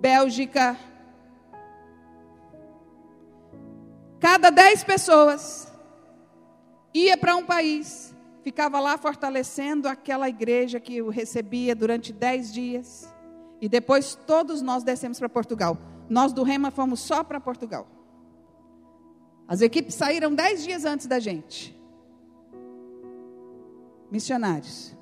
[0.00, 0.76] Bélgica.
[4.20, 5.72] Cada dez pessoas
[6.92, 13.12] ia para um país, ficava lá fortalecendo aquela igreja que o recebia durante dez dias.
[13.60, 15.78] E depois todos nós descemos para Portugal.
[16.08, 17.86] Nós do Rema fomos só para Portugal.
[19.48, 21.76] As equipes saíram dez dias antes da gente.
[24.10, 24.96] Missionários.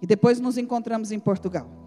[0.00, 1.77] E depois nos encontramos em Portugal.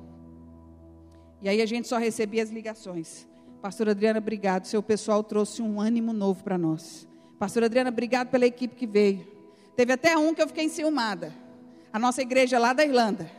[1.41, 3.27] E aí a gente só recebia as ligações.
[3.61, 4.65] Pastor Adriana, obrigado.
[4.65, 7.07] Seu pessoal trouxe um ânimo novo para nós.
[7.39, 9.27] Pastor Adriana, obrigado pela equipe que veio.
[9.75, 11.33] Teve até um que eu fiquei enciumada.
[11.91, 13.29] A nossa igreja lá da Irlanda.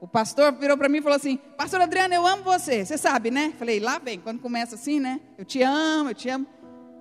[0.00, 2.84] O pastor virou para mim e falou assim: Pastor Adriana, eu amo você.
[2.84, 3.54] Você sabe, né?
[3.58, 5.20] Falei, lá vem, quando começa assim, né?
[5.38, 6.46] Eu te amo, eu te amo.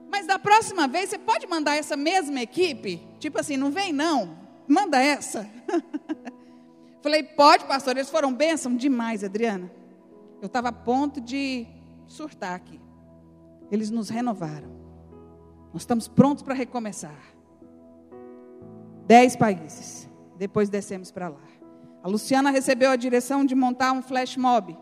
[0.09, 3.01] Mas da próxima vez você pode mandar essa mesma equipe?
[3.19, 4.37] Tipo assim, não vem não,
[4.67, 5.49] manda essa.
[7.03, 7.97] Falei, pode, pastor.
[7.97, 9.69] Eles foram bênção demais, Adriana.
[10.45, 11.65] Eu estava a ponto de
[12.05, 12.79] surtar aqui.
[13.71, 14.69] Eles nos renovaram.
[15.73, 17.19] Nós estamos prontos para recomeçar.
[19.07, 20.07] Dez países.
[20.37, 21.41] Depois descemos para lá.
[22.03, 24.77] A Luciana recebeu a direção de montar um flash mob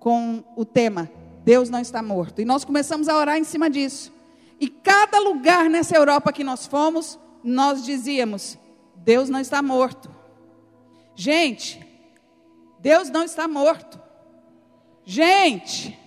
[0.00, 1.08] com o tema
[1.44, 2.42] Deus não está morto.
[2.42, 4.12] E nós começamos a orar em cima disso.
[4.58, 8.58] E cada lugar nessa Europa que nós fomos, nós dizíamos:
[8.96, 10.12] Deus não está morto.
[11.14, 11.80] Gente,
[12.80, 14.07] Deus não está morto.
[15.10, 15.98] Gente,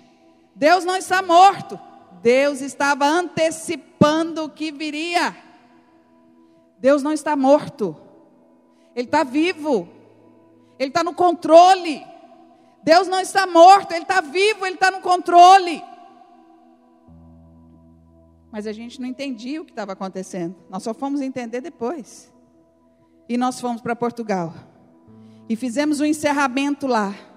[0.53, 1.79] Deus não está morto.
[2.21, 5.35] Deus estava antecipando o que viria.
[6.77, 7.97] Deus não está morto.
[8.95, 9.89] Ele está vivo.
[10.77, 12.05] Ele está no controle.
[12.83, 15.83] Deus não está morto, Ele está vivo, Ele está no controle.
[18.51, 20.55] Mas a gente não entendia o que estava acontecendo.
[20.69, 22.31] Nós só fomos entender depois.
[23.27, 24.53] E nós fomos para Portugal.
[25.49, 27.30] E fizemos um encerramento lá.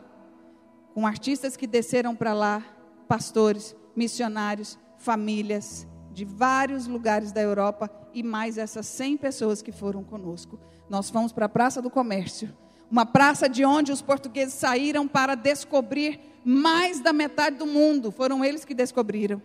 [0.95, 2.63] Com artistas que desceram para lá,
[3.07, 10.05] pastores, missionários, famílias de vários lugares da Europa e mais essas 100 pessoas que foram
[10.05, 10.59] conosco.
[10.89, 12.57] Nós fomos para a Praça do Comércio,
[12.91, 18.13] uma praça de onde os portugueses saíram para descobrir mais da metade do mundo.
[18.13, 19.43] Foram eles que descobriram.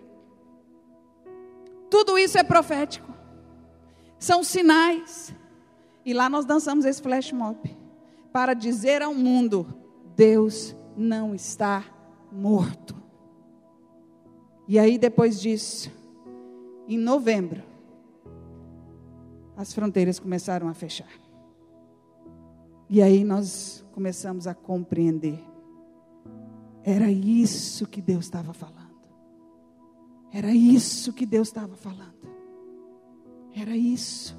[1.89, 3.11] Tudo isso é profético.
[4.19, 5.33] São sinais.
[6.05, 7.57] E lá nós dançamos esse flash mob
[8.31, 9.65] para dizer ao mundo:
[10.15, 11.85] Deus não está
[12.31, 12.95] morto.
[14.67, 15.91] E aí depois disso,
[16.87, 17.63] em novembro,
[19.55, 21.09] as fronteiras começaram a fechar.
[22.89, 25.43] E aí nós começamos a compreender.
[26.83, 28.79] Era isso que Deus estava falando.
[30.31, 32.29] Era isso que Deus estava falando.
[33.55, 34.37] Era isso.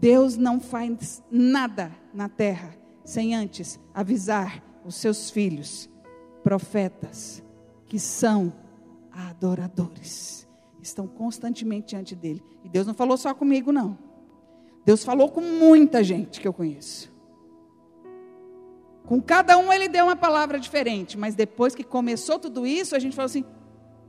[0.00, 5.88] Deus não faz nada na terra sem antes avisar os seus filhos,
[6.42, 7.42] profetas,
[7.86, 8.52] que são
[9.12, 10.48] adoradores.
[10.80, 12.42] Estão constantemente diante dele.
[12.64, 13.98] E Deus não falou só comigo, não.
[14.84, 17.12] Deus falou com muita gente que eu conheço.
[19.04, 22.98] Com cada um ele deu uma palavra diferente, mas depois que começou tudo isso, a
[22.98, 23.44] gente falou assim: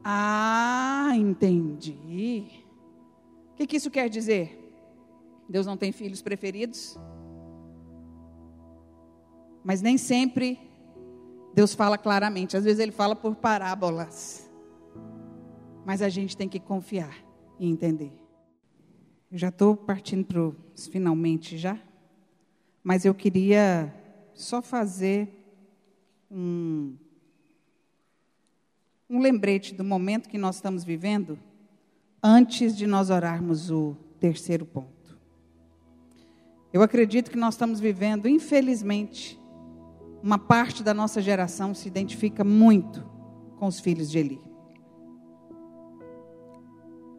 [0.03, 2.63] ah, entendi.
[3.51, 4.57] O que, que isso quer dizer?
[5.49, 6.97] Deus não tem filhos preferidos?
[9.63, 10.68] Mas nem sempre
[11.59, 12.55] Deus fala claramente.
[12.55, 14.49] Às vezes ele fala por parábolas.
[15.85, 17.17] Mas a gente tem que confiar
[17.59, 18.13] e entender.
[19.29, 21.77] Eu já estou partindo para os finalmente já.
[22.81, 23.93] Mas eu queria
[24.33, 25.27] só fazer
[26.31, 26.95] um
[29.09, 31.37] um lembrete do momento que nós estamos vivendo
[32.23, 35.19] antes de nós orarmos o terceiro ponto.
[36.71, 39.38] Eu acredito que nós estamos vivendo, infelizmente,
[40.21, 43.03] uma parte da nossa geração se identifica muito
[43.57, 44.41] com os filhos de Eli.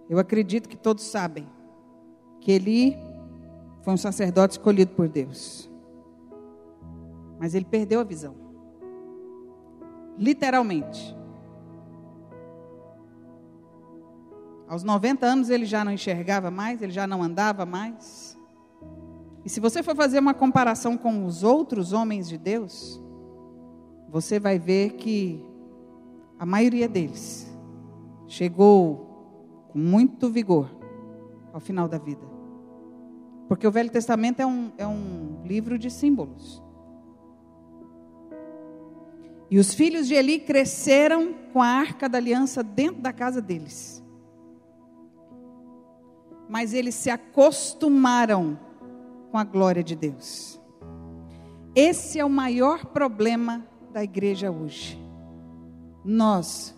[0.08, 1.46] Eu acredito que todos sabem
[2.40, 2.96] que Eli
[3.82, 5.70] foi um sacerdote escolhido por Deus.
[7.38, 8.34] Mas ele perdeu a visão.
[10.18, 11.16] Literalmente.
[14.68, 18.38] Aos 90 anos ele já não enxergava mais, ele já não andava mais.
[19.44, 23.02] E se você for fazer uma comparação com os outros homens de Deus,
[24.08, 25.44] você vai ver que
[26.38, 27.50] a maioria deles
[28.26, 30.70] chegou com muito vigor
[31.52, 32.28] ao final da vida.
[33.48, 36.62] Porque o Velho Testamento é um, é um livro de símbolos.
[39.50, 44.04] E os filhos de Eli cresceram com a arca da aliança dentro da casa deles.
[46.48, 48.56] Mas eles se acostumaram
[49.30, 50.60] com a glória de Deus.
[51.74, 55.00] Esse é o maior problema da igreja hoje.
[56.04, 56.76] Nós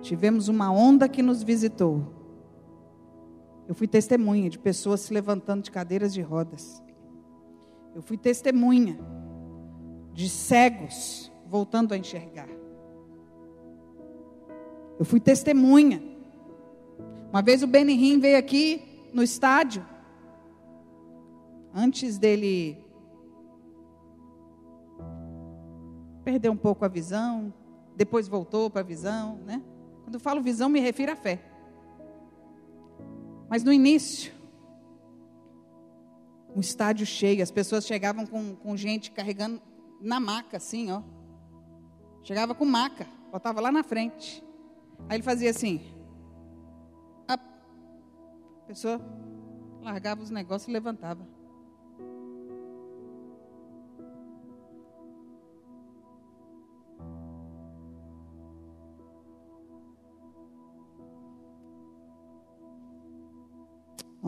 [0.00, 2.04] tivemos uma onda que nos visitou.
[3.66, 6.82] Eu fui testemunha de pessoas se levantando de cadeiras de rodas.
[7.94, 8.98] Eu fui testemunha
[10.12, 12.48] de cegos voltando a enxergar.
[14.98, 16.02] Eu fui testemunha.
[17.30, 19.84] Uma vez o Benihim veio aqui no estádio,
[21.78, 22.76] antes dele
[26.24, 27.54] perder um pouco a visão,
[27.96, 29.62] depois voltou para a visão, né?
[30.02, 31.40] Quando eu falo visão, me refiro à fé.
[33.48, 34.32] Mas no início,
[36.54, 39.62] um estádio cheio, as pessoas chegavam com, com gente carregando
[40.00, 41.02] na maca, assim, ó.
[42.24, 44.44] Chegava com maca, botava lá na frente.
[45.08, 45.80] Aí ele fazia assim.
[47.28, 47.38] A
[48.66, 49.00] pessoa
[49.80, 51.37] largava os negócios e levantava.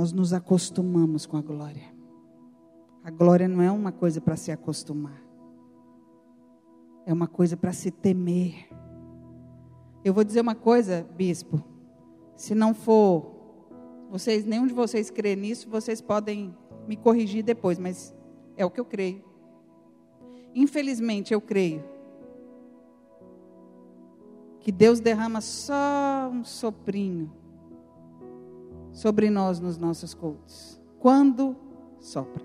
[0.01, 1.95] Nós nos acostumamos com a glória.
[3.05, 5.23] A glória não é uma coisa para se acostumar.
[7.05, 8.67] É uma coisa para se temer.
[10.03, 11.63] Eu vou dizer uma coisa, bispo.
[12.35, 13.31] Se não for
[14.11, 16.57] vocês, nenhum de vocês crê nisso, vocês podem
[16.89, 18.17] me corrigir depois, mas
[18.57, 19.23] é o que eu creio.
[20.55, 21.85] Infelizmente eu creio
[24.61, 27.31] que Deus derrama só um soprinho
[28.93, 30.81] sobre nós nos nossos cultos.
[30.99, 31.57] Quando
[32.01, 32.45] sopra.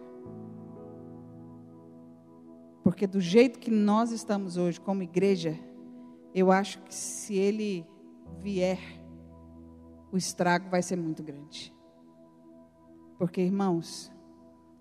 [2.83, 5.59] Porque do jeito que nós estamos hoje como igreja,
[6.33, 7.85] eu acho que se ele
[8.41, 8.79] vier,
[10.11, 11.73] o estrago vai ser muito grande.
[13.17, 14.11] Porque, irmãos,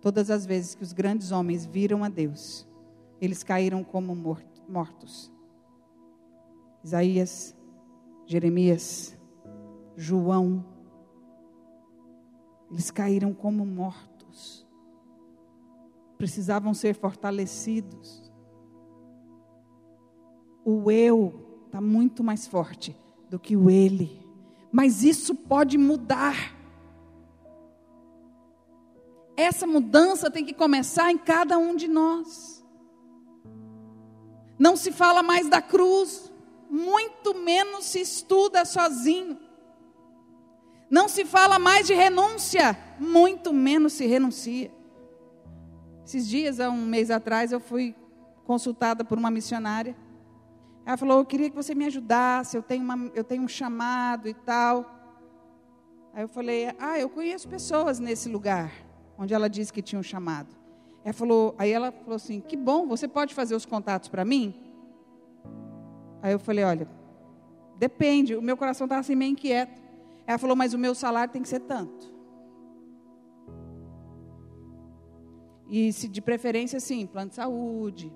[0.00, 2.68] todas as vezes que os grandes homens viram a Deus,
[3.20, 4.14] eles caíram como
[4.68, 5.32] mortos.
[6.82, 7.56] Isaías,
[8.26, 9.16] Jeremias,
[9.96, 10.64] João,
[12.74, 14.66] eles caíram como mortos.
[16.18, 18.32] Precisavam ser fortalecidos.
[20.64, 22.96] O eu está muito mais forte
[23.30, 24.20] do que o ele.
[24.72, 26.34] Mas isso pode mudar.
[29.36, 32.64] Essa mudança tem que começar em cada um de nós.
[34.58, 36.32] Não se fala mais da cruz,
[36.68, 39.38] muito menos se estuda sozinho.
[40.90, 44.70] Não se fala mais de renúncia, muito menos se renuncia.
[46.04, 47.94] Esses dias, há um mês atrás, eu fui
[48.44, 49.96] consultada por uma missionária.
[50.84, 54.28] Ela falou: Eu queria que você me ajudasse, eu tenho, uma, eu tenho um chamado
[54.28, 54.84] e tal.
[56.12, 58.70] Aí eu falei: Ah, eu conheço pessoas nesse lugar,
[59.18, 60.54] onde ela disse que tinha um chamado.
[61.02, 64.54] Ela falou, aí ela falou assim: Que bom, você pode fazer os contatos para mim?
[66.22, 66.88] Aí eu falei: Olha,
[67.78, 69.83] depende, o meu coração estava assim meio inquieto.
[70.26, 72.12] Ela falou, mas o meu salário tem que ser tanto.
[75.68, 78.12] E se de preferência, sim, plano de saúde.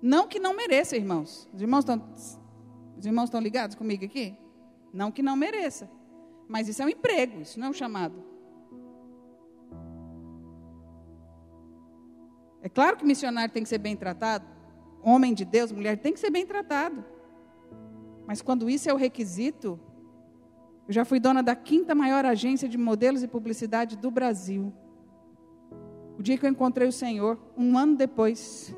[0.00, 1.48] Não que não mereça, irmãos.
[1.52, 2.02] Os irmãos estão,
[2.96, 4.36] os irmãos estão ligados comigo aqui?
[4.92, 5.90] Não que não mereça.
[6.48, 8.24] Mas isso é um emprego, isso não é um chamado.
[12.62, 14.46] É claro que missionário tem que ser bem tratado.
[15.02, 17.04] Homem de Deus, mulher, tem que ser bem tratado.
[18.26, 19.80] Mas quando isso é o requisito,
[20.88, 24.72] eu já fui dona da quinta maior agência de modelos e publicidade do Brasil.
[26.18, 28.74] O dia que eu encontrei o Senhor, um ano depois,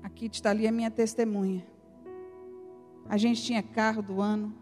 [0.00, 1.66] aqui está ali a minha testemunha.
[3.08, 4.54] A gente tinha carro do ano.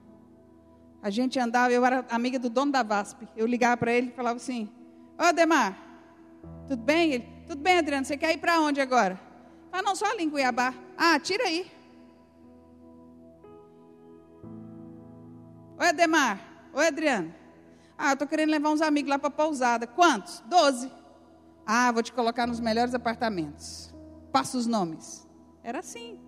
[1.03, 3.29] A gente andava, eu era amiga do dono da VASP.
[3.37, 4.67] Eu ligava para ele e falava assim:
[5.19, 5.77] Ô Ademar,
[6.69, 7.13] tudo bem?
[7.13, 9.21] Ele, tudo bem, Adriano, você quer ir para onde agora?
[9.71, 10.75] Ah, não, só ali em Cuiabá.
[10.97, 11.71] Ah, tira aí.
[15.81, 16.39] Oi, Ademar.
[16.75, 17.35] Oi, Adriana.
[17.97, 19.87] Ah, eu estou querendo levar uns amigos lá para a pousada.
[19.87, 20.45] Quantos?
[20.47, 20.93] Doze.
[21.65, 23.95] Ah, vou te colocar nos melhores apartamentos.
[24.31, 25.27] Passa os nomes.
[25.65, 26.21] Era assim.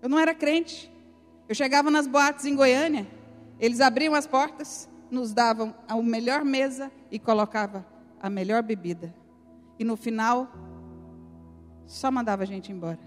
[0.00, 0.88] Eu não era crente.
[1.48, 3.08] Eu chegava nas boates em Goiânia,
[3.58, 7.84] eles abriam as portas, nos davam a melhor mesa e colocava
[8.22, 9.12] a melhor bebida.
[9.80, 10.46] E no final,
[11.86, 13.00] só mandava a gente embora.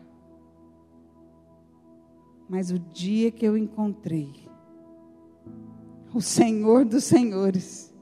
[2.49, 4.42] Mas o dia que eu encontrei
[6.13, 7.93] o Senhor dos Senhores.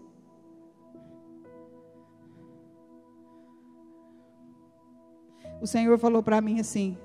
[5.62, 6.97] o Senhor falou para mim assim: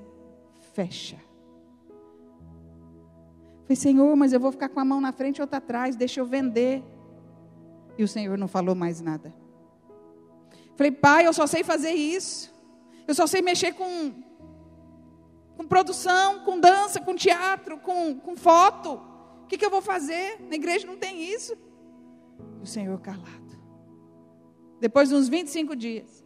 [0.72, 1.16] fecha.
[3.62, 6.20] Falei, Senhor, mas eu vou ficar com a mão na frente e outra atrás, deixa
[6.20, 6.82] eu vender.
[7.98, 9.34] E o Senhor não falou mais nada.
[10.76, 12.54] Falei, pai, eu só sei fazer isso.
[13.08, 14.12] Eu só sei mexer com,
[15.56, 19.00] com produção, com dança, com teatro, com, com foto.
[19.46, 20.40] O que, que eu vou fazer?
[20.40, 21.56] Na igreja não tem isso.
[22.58, 23.56] E o Senhor calado.
[24.80, 26.24] Depois de uns 25 dias,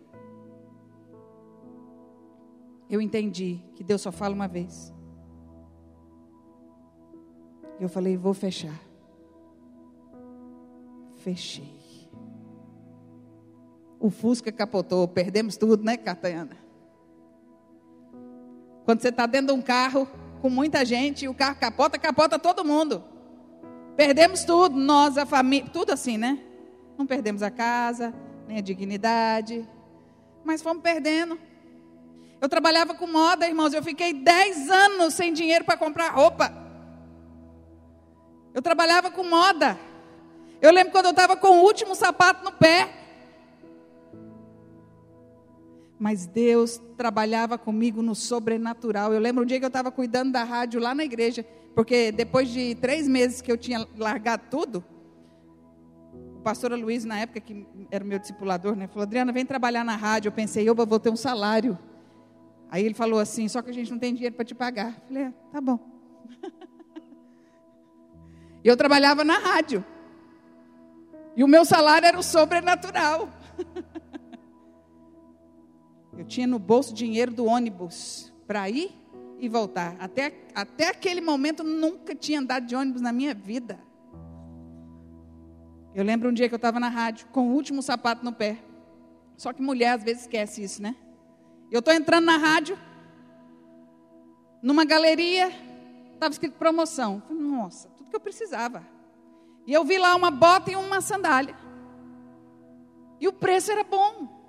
[2.88, 4.90] eu entendi que Deus só fala uma vez.
[7.78, 8.80] Eu falei, vou fechar.
[11.16, 12.08] Fechei.
[13.98, 16.56] O Fusca capotou, perdemos tudo, né, Catayana?
[18.86, 20.08] Quando você está dentro de um carro
[20.40, 23.04] com muita gente o carro capota, capota todo mundo.
[23.96, 26.38] Perdemos tudo, nós, a família, tudo assim, né?
[26.96, 28.14] Não perdemos a casa,
[28.46, 29.68] nem a dignidade,
[30.44, 31.38] mas fomos perdendo.
[32.40, 36.52] Eu trabalhava com moda, irmãos, eu fiquei 10 anos sem dinheiro para comprar roupa.
[38.54, 39.78] Eu trabalhava com moda.
[40.60, 42.88] Eu lembro quando eu estava com o último sapato no pé.
[46.00, 49.12] Mas Deus trabalhava comigo no sobrenatural.
[49.12, 51.44] Eu lembro um dia que eu estava cuidando da rádio lá na igreja,
[51.74, 54.82] porque depois de três meses que eu tinha largado tudo,
[56.36, 59.94] o pastor Luiz, na época, que era meu discipulador, né, falou: Adriana, vem trabalhar na
[59.94, 60.28] rádio.
[60.28, 61.78] Eu pensei, eu vou ter um salário.
[62.70, 64.94] Aí ele falou assim: só que a gente não tem dinheiro para te pagar.
[65.02, 65.78] Eu falei: é, tá bom.
[68.62, 69.82] E eu trabalhava na rádio.
[71.34, 73.30] E o meu salário era o sobrenatural.
[76.20, 78.92] Eu tinha no bolso dinheiro do ônibus para ir
[79.38, 79.96] e voltar.
[79.98, 83.80] Até, até aquele momento nunca tinha andado de ônibus na minha vida.
[85.94, 88.58] Eu lembro um dia que eu estava na rádio com o último sapato no pé.
[89.34, 90.94] Só que mulher às vezes esquece isso, né?
[91.72, 92.78] Eu estou entrando na rádio,
[94.62, 95.50] numa galeria,
[96.12, 97.22] estava escrito promoção.
[97.30, 98.86] Nossa, tudo que eu precisava.
[99.66, 101.56] E eu vi lá uma bota e uma sandália.
[103.18, 104.39] E o preço era bom.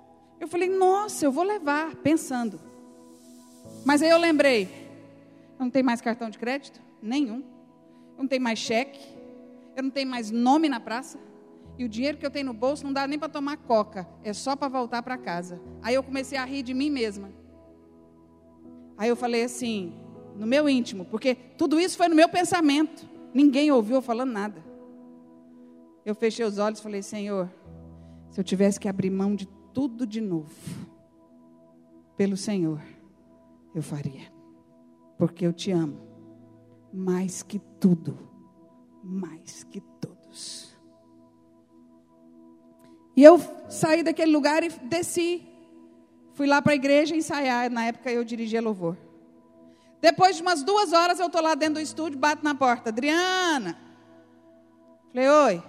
[0.42, 2.58] Eu falei, nossa, eu vou levar, pensando.
[3.84, 4.64] Mas aí eu lembrei,
[5.56, 6.82] eu não tenho mais cartão de crédito?
[7.00, 7.44] Nenhum.
[8.16, 8.98] Eu não tenho mais cheque.
[9.76, 11.16] Eu não tenho mais nome na praça.
[11.78, 14.04] E o dinheiro que eu tenho no bolso não dá nem para tomar coca.
[14.24, 15.60] É só para voltar para casa.
[15.80, 17.30] Aí eu comecei a rir de mim mesma.
[18.98, 19.94] Aí eu falei assim,
[20.36, 23.08] no meu íntimo, porque tudo isso foi no meu pensamento.
[23.32, 24.60] Ninguém ouviu eu falando nada.
[26.04, 27.48] Eu fechei os olhos e falei, Senhor,
[28.28, 30.54] se eu tivesse que abrir mão de tudo de novo,
[32.16, 32.80] pelo Senhor,
[33.74, 34.32] eu faria.
[35.18, 36.12] Porque eu te amo
[36.92, 38.18] mais que tudo,
[39.02, 40.76] mais que todos.
[43.16, 45.46] E eu saí daquele lugar e desci.
[46.34, 47.70] Fui lá para a igreja ensaiar.
[47.70, 48.96] Na época eu dirigia louvor.
[50.00, 52.90] Depois de umas duas horas eu estou lá dentro do estúdio, bato na porta.
[52.90, 53.78] Adriana.
[55.12, 55.62] Falei, oi.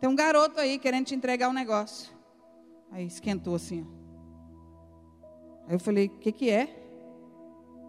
[0.00, 2.10] Tem um garoto aí querendo te entregar um negócio.
[2.90, 3.86] Aí esquentou assim.
[5.66, 6.80] Aí eu falei, o que, que é?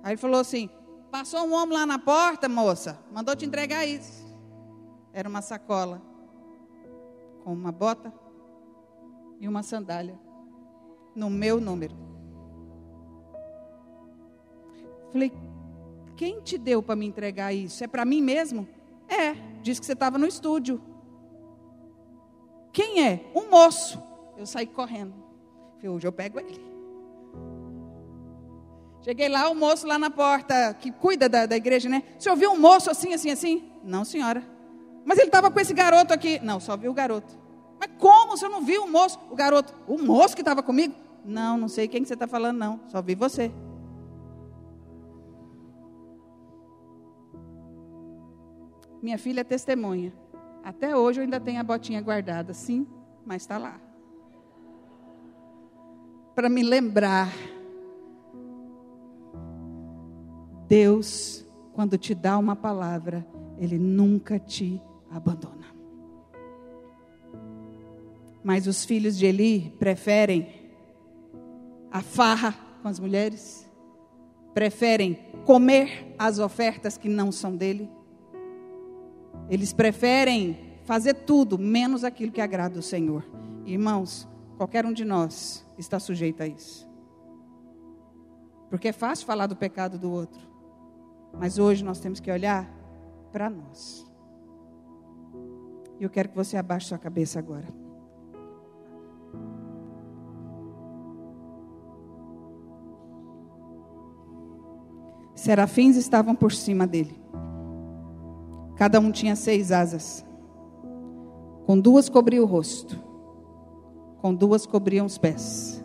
[0.04, 0.70] Aí ele falou assim:
[1.12, 4.26] passou um homem lá na porta, moça, mandou te entregar isso.
[5.14, 6.02] Era uma sacola
[7.44, 8.14] com uma bota
[9.40, 10.18] e uma sandália
[11.16, 11.96] no meu número.
[15.12, 15.32] Falei,
[16.16, 17.84] quem te deu para me entregar isso?
[17.84, 18.68] É para mim mesmo?
[19.08, 20.82] É, disse que você estava no estúdio.
[22.72, 23.30] Quem é?
[23.36, 24.02] Um moço.
[24.38, 25.14] Eu saí correndo.
[25.76, 26.72] Falei, hoje eu pego ele.
[29.02, 32.04] Cheguei lá, o moço lá na porta, que cuida da, da igreja, né?
[32.20, 33.72] O senhor viu um moço assim, assim, assim?
[33.84, 34.44] Não, senhora.
[35.04, 36.40] Mas ele estava com esse garoto aqui.
[36.44, 37.36] Não, só viu o garoto.
[37.80, 38.38] Mas como?
[38.38, 39.20] Senhor não viu o moço?
[39.32, 39.74] O garoto.
[39.88, 40.94] O moço que estava comigo?
[41.26, 42.80] Não, não sei quem que você está falando, não.
[42.88, 43.52] Só vi você.
[49.02, 50.14] Minha filha é testemunha.
[50.64, 52.86] Até hoje eu ainda tenho a botinha guardada, sim,
[53.26, 53.80] mas está lá
[56.36, 57.32] para me lembrar.
[60.68, 63.26] Deus, quando te dá uma palavra,
[63.58, 65.68] Ele nunca te abandona.
[68.44, 70.48] Mas os filhos de Eli preferem
[71.92, 73.70] a farra com as mulheres,
[74.54, 77.90] preferem comer as ofertas que não são dele.
[79.50, 83.24] Eles preferem fazer tudo menos aquilo que agrada o Senhor.
[83.66, 84.28] Irmãos,
[84.62, 86.88] qualquer um de nós está sujeito a isso.
[88.70, 90.40] Porque é fácil falar do pecado do outro.
[91.34, 92.72] Mas hoje nós temos que olhar
[93.32, 94.06] para nós.
[96.00, 97.66] E eu quero que você abaixe sua cabeça agora.
[105.34, 107.20] Serafins estavam por cima dele.
[108.76, 110.24] Cada um tinha seis asas.
[111.66, 113.10] Com duas cobria o rosto,
[114.22, 115.84] com duas cobriam os pés,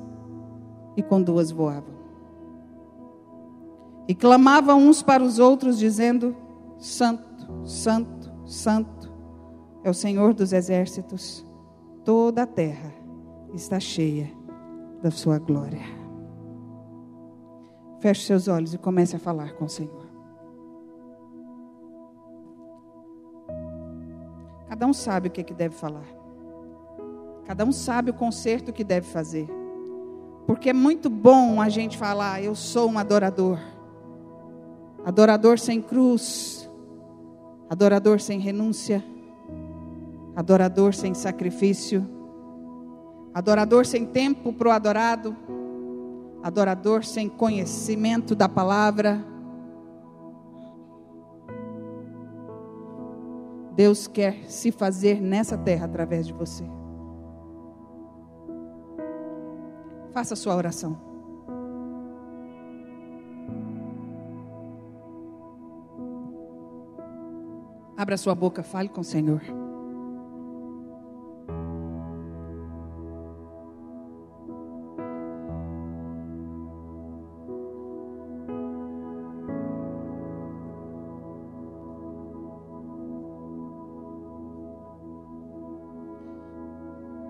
[0.97, 1.97] e com duas voavam.
[4.07, 6.37] E clamavam uns para os outros, dizendo:
[6.79, 7.25] Santo,
[7.65, 9.13] Santo, Santo
[9.83, 11.45] é o Senhor dos exércitos,
[12.05, 12.93] toda a terra
[13.55, 14.31] está cheia
[15.03, 15.83] da sua glória.
[18.01, 20.07] Feche seus olhos e comece a falar com o Senhor.
[24.69, 26.16] Cada um sabe o que, é que deve falar.
[27.47, 29.49] Cada um sabe o conserto que deve fazer.
[30.47, 33.59] Porque é muito bom a gente falar, eu sou um adorador.
[35.05, 36.69] Adorador sem cruz.
[37.71, 39.05] Adorador sem renúncia.
[40.35, 42.07] Adorador sem sacrifício.
[43.33, 45.37] Adorador sem tempo para o adorado.
[46.43, 49.25] Adorador sem conhecimento da palavra
[53.77, 56.65] Deus quer se fazer nessa terra através de você.
[60.17, 60.97] Faça a sua oração.
[67.99, 69.43] Abra sua boca, fale com o Senhor.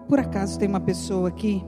[0.09, 1.65] Por acaso tem uma pessoa aqui?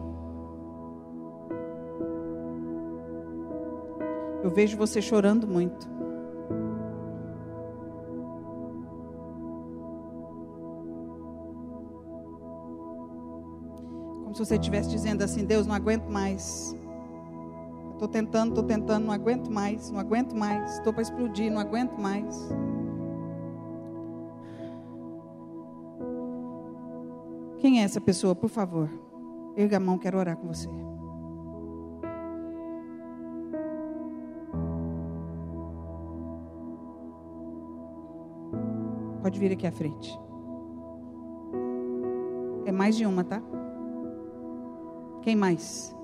[4.48, 5.86] Eu vejo você chorando muito.
[14.22, 16.74] Como se você estivesse dizendo assim: Deus, não aguento mais.
[17.92, 20.78] Estou tentando, estou tentando, não aguento mais, não aguento mais.
[20.78, 22.48] Estou para explodir, não aguento mais.
[27.58, 28.88] Quem é essa pessoa, por favor?
[29.58, 30.70] Erga a mão, quero orar com você.
[39.28, 40.18] Pode vir aqui à frente.
[42.64, 43.42] É mais de uma, tá?
[45.20, 45.94] Quem mais?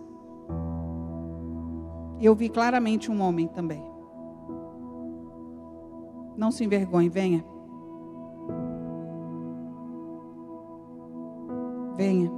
[2.20, 3.82] Eu vi claramente um homem também.
[6.36, 7.42] Não se envergonhe, venha.
[11.96, 12.30] Venha.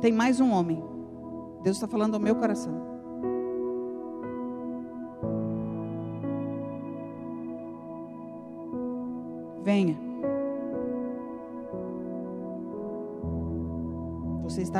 [0.00, 0.80] Tem mais um homem.
[1.64, 2.97] Deus está falando ao meu coração.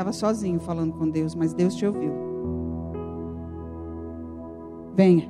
[0.09, 2.11] Estava sozinho falando com Deus, mas Deus te ouviu.
[4.95, 5.29] Venha.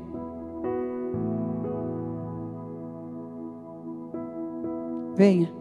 [5.15, 5.53] Venha.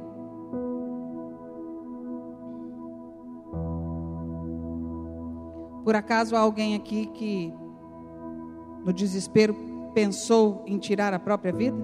[5.85, 7.53] Por acaso há alguém aqui que,
[8.85, 9.57] no desespero,
[9.95, 11.77] pensou em tirar a própria vida?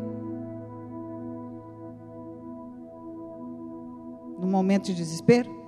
[4.39, 5.64] No momento de desespero?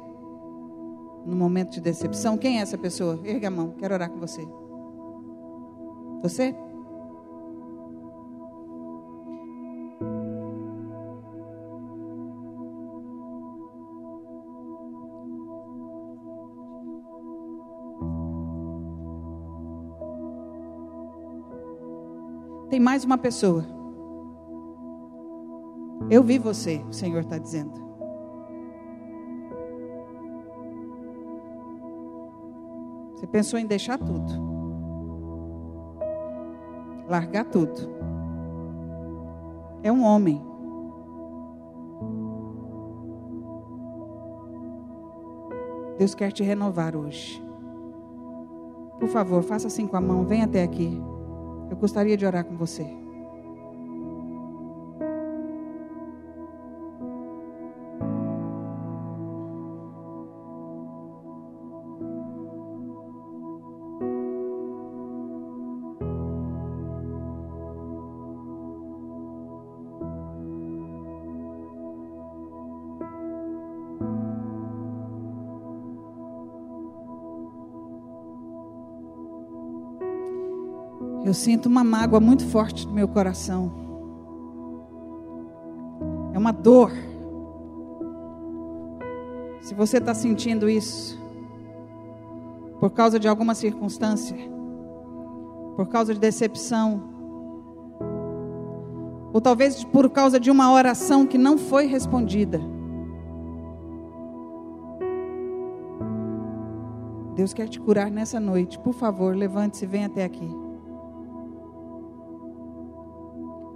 [1.26, 2.38] No momento de decepção?
[2.38, 3.18] Quem é essa pessoa?
[3.24, 4.46] Erga a mão, quero orar com você.
[6.22, 6.54] Você?
[22.70, 23.64] Tem mais uma pessoa.
[26.08, 27.86] Eu vi você, o Senhor está dizendo.
[33.26, 34.32] Você pensou em deixar tudo,
[37.08, 37.90] largar tudo.
[39.82, 40.40] É um homem.
[45.98, 47.42] Deus quer te renovar hoje.
[49.00, 51.02] Por favor, faça assim com a mão, vem até aqui.
[51.68, 52.86] Eu gostaria de orar com você.
[81.26, 83.72] Eu sinto uma mágoa muito forte no meu coração.
[86.32, 86.92] É uma dor.
[89.60, 91.20] Se você está sentindo isso,
[92.78, 94.36] por causa de alguma circunstância,
[95.74, 97.02] por causa de decepção,
[99.32, 102.60] ou talvez por causa de uma oração que não foi respondida.
[107.34, 108.78] Deus quer te curar nessa noite.
[108.78, 110.65] Por favor, levante-se e venha até aqui.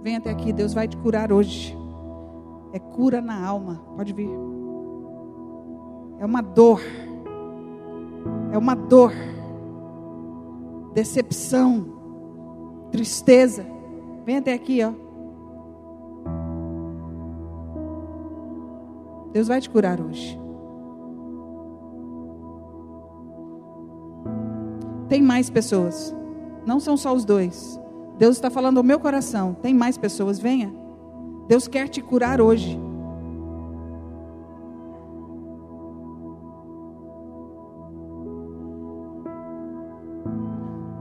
[0.01, 1.77] Venha até aqui, Deus vai te curar hoje.
[2.73, 3.81] É cura na alma.
[3.95, 4.29] Pode vir.
[6.19, 6.81] É uma dor.
[8.51, 9.11] É uma dor.
[10.93, 11.85] Decepção.
[12.91, 13.65] Tristeza.
[14.25, 14.91] Vem até aqui, ó.
[19.31, 20.39] Deus vai te curar hoje.
[25.07, 26.15] Tem mais pessoas.
[26.65, 27.80] Não são só os dois.
[28.21, 29.55] Deus está falando ao meu coração.
[29.55, 30.37] Tem mais pessoas.
[30.37, 30.71] Venha.
[31.47, 32.79] Deus quer te curar hoje.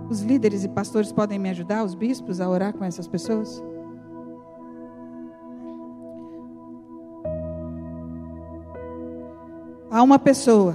[0.09, 3.63] Os líderes e pastores podem me ajudar, os bispos, a orar com essas pessoas?
[9.91, 10.75] Há uma pessoa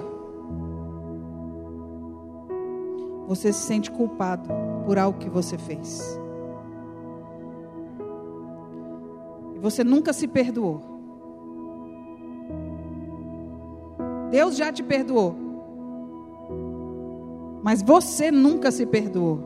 [3.28, 4.48] você se sente culpado
[4.86, 6.24] por algo que você fez.
[9.66, 10.80] Você nunca se perdoou.
[14.30, 15.36] Deus já te perdoou.
[17.64, 19.40] Mas você nunca se perdoou.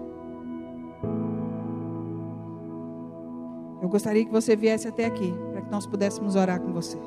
[3.82, 6.98] Eu gostaria que você viesse até aqui, para que nós pudéssemos orar com você.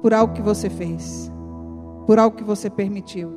[0.00, 1.30] Por algo que você fez,
[2.06, 3.30] por algo que você permitiu.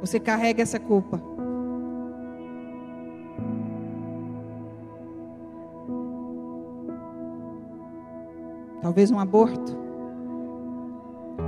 [0.00, 1.20] Você carrega essa culpa.
[8.84, 9.74] Talvez um aborto.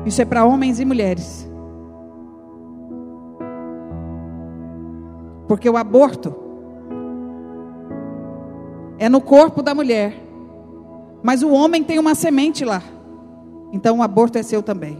[0.06, 1.46] Isso é para homens e mulheres.
[5.46, 6.34] Porque o aborto
[8.98, 10.14] é no corpo da mulher.
[11.22, 12.82] Mas o homem tem uma semente lá.
[13.70, 14.96] Então o aborto é seu também.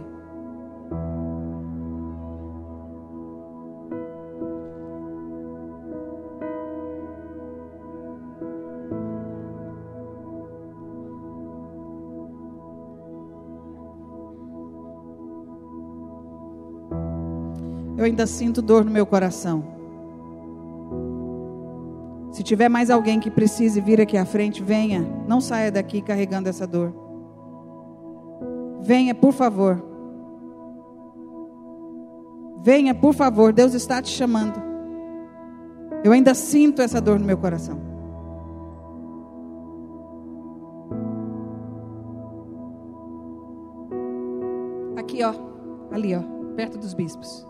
[18.07, 19.77] Ainda sinto dor no meu coração.
[22.31, 25.01] Se tiver mais alguém que precise vir aqui à frente, venha.
[25.27, 26.93] Não saia daqui carregando essa dor.
[28.81, 29.83] Venha, por favor.
[32.61, 33.51] Venha, por favor.
[33.51, 34.61] Deus está te chamando.
[36.03, 37.79] Eu ainda sinto essa dor no meu coração.
[44.95, 45.33] Aqui, ó.
[45.91, 46.21] Ali, ó.
[46.55, 47.47] Perto dos bispos.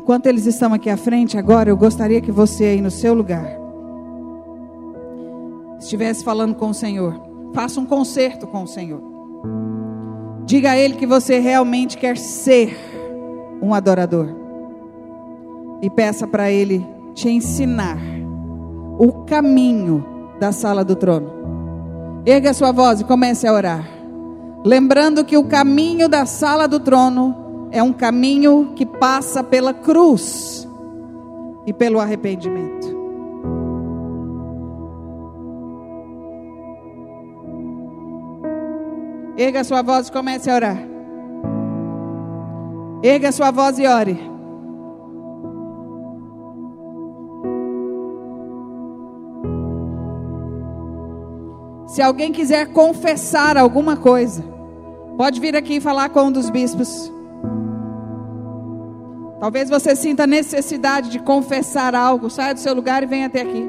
[0.00, 3.46] Enquanto eles estão aqui à frente agora, eu gostaria que você aí no seu lugar
[5.78, 7.20] estivesse falando com o Senhor.
[7.52, 9.02] Faça um concerto com o Senhor.
[10.46, 12.74] Diga a Ele que você realmente quer ser
[13.60, 14.26] um adorador.
[15.82, 16.82] E peça para Ele
[17.14, 17.98] te ensinar
[18.98, 20.02] o caminho
[20.40, 21.30] da sala do trono.
[22.24, 23.86] Erga sua voz e comece a orar.
[24.64, 27.39] Lembrando que o caminho da sala do trono
[27.70, 30.66] é um caminho que passa pela cruz
[31.66, 32.98] e pelo arrependimento.
[39.36, 40.78] Erga sua voz e comece a orar.
[43.02, 44.30] Erga sua voz e ore.
[51.86, 54.44] Se alguém quiser confessar alguma coisa,
[55.16, 57.10] pode vir aqui falar com um dos bispos.
[59.40, 62.28] Talvez você sinta necessidade de confessar algo.
[62.28, 63.66] Saia do seu lugar e venha até aqui.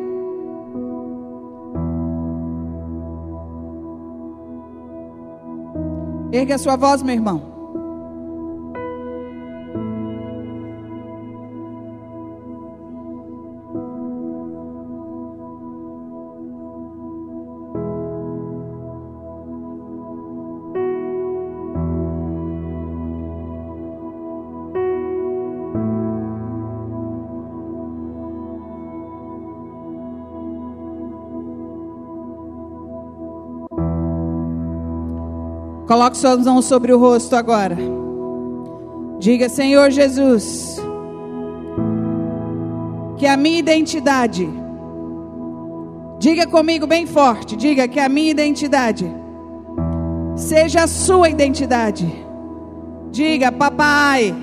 [6.34, 7.50] Ergue a sua voz, meu irmão.
[35.91, 37.77] Coloque suas mãos sobre o rosto agora.
[39.19, 40.77] Diga, Senhor Jesus,
[43.17, 44.49] que a minha identidade,
[46.17, 49.05] diga comigo bem forte, diga que a minha identidade
[50.37, 52.09] seja a sua identidade.
[53.11, 54.33] Diga, papai,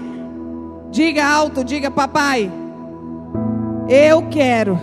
[0.91, 2.53] diga alto, diga, papai,
[3.89, 4.79] eu quero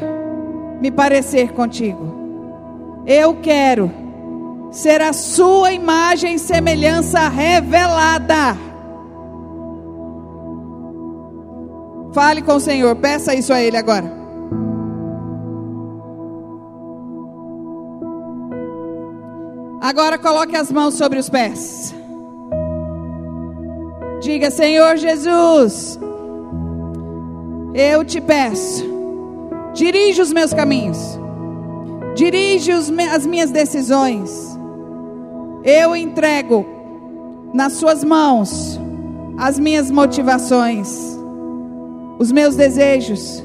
[0.82, 3.04] me parecer contigo.
[3.06, 4.05] Eu quero
[4.76, 8.58] ser a sua imagem e semelhança revelada.
[12.14, 14.12] Fale com o Senhor, peça isso a Ele agora.
[19.82, 21.96] Agora coloque as mãos sobre os pés.
[24.22, 25.98] Diga, Senhor Jesus,
[27.74, 28.84] eu te peço,
[29.74, 31.18] dirige os meus caminhos,
[32.14, 34.55] dirige as minhas decisões
[35.66, 36.66] eu entrego
[37.54, 38.80] nas Suas mãos
[39.38, 41.18] as minhas motivações,
[42.20, 43.44] os meus desejos,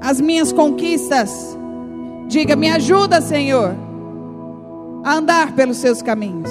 [0.00, 1.58] as minhas conquistas.
[2.28, 3.74] Diga, me ajuda, Senhor,
[5.04, 6.50] a andar pelos Seus caminhos.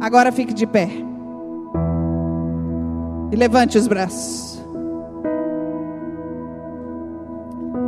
[0.00, 0.88] Agora fique de pé
[3.30, 4.64] e levante os braços.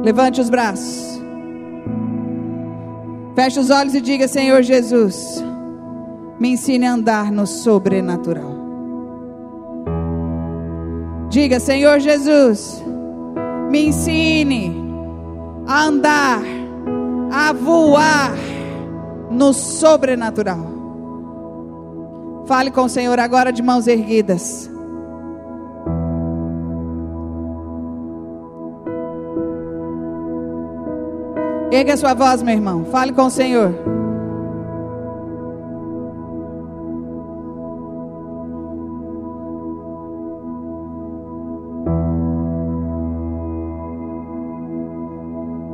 [0.02, 1.19] Levante os braços.
[3.42, 5.42] Feche os olhos e diga: Senhor Jesus,
[6.38, 8.54] me ensine a andar no sobrenatural.
[11.30, 12.84] Diga: Senhor Jesus,
[13.70, 14.76] me ensine
[15.66, 16.42] a andar,
[17.32, 18.34] a voar
[19.30, 20.66] no sobrenatural.
[22.46, 24.70] Fale com o Senhor agora de mãos erguidas.
[31.72, 32.84] Erga a sua voz, meu irmão.
[32.86, 33.72] Fale com o Senhor.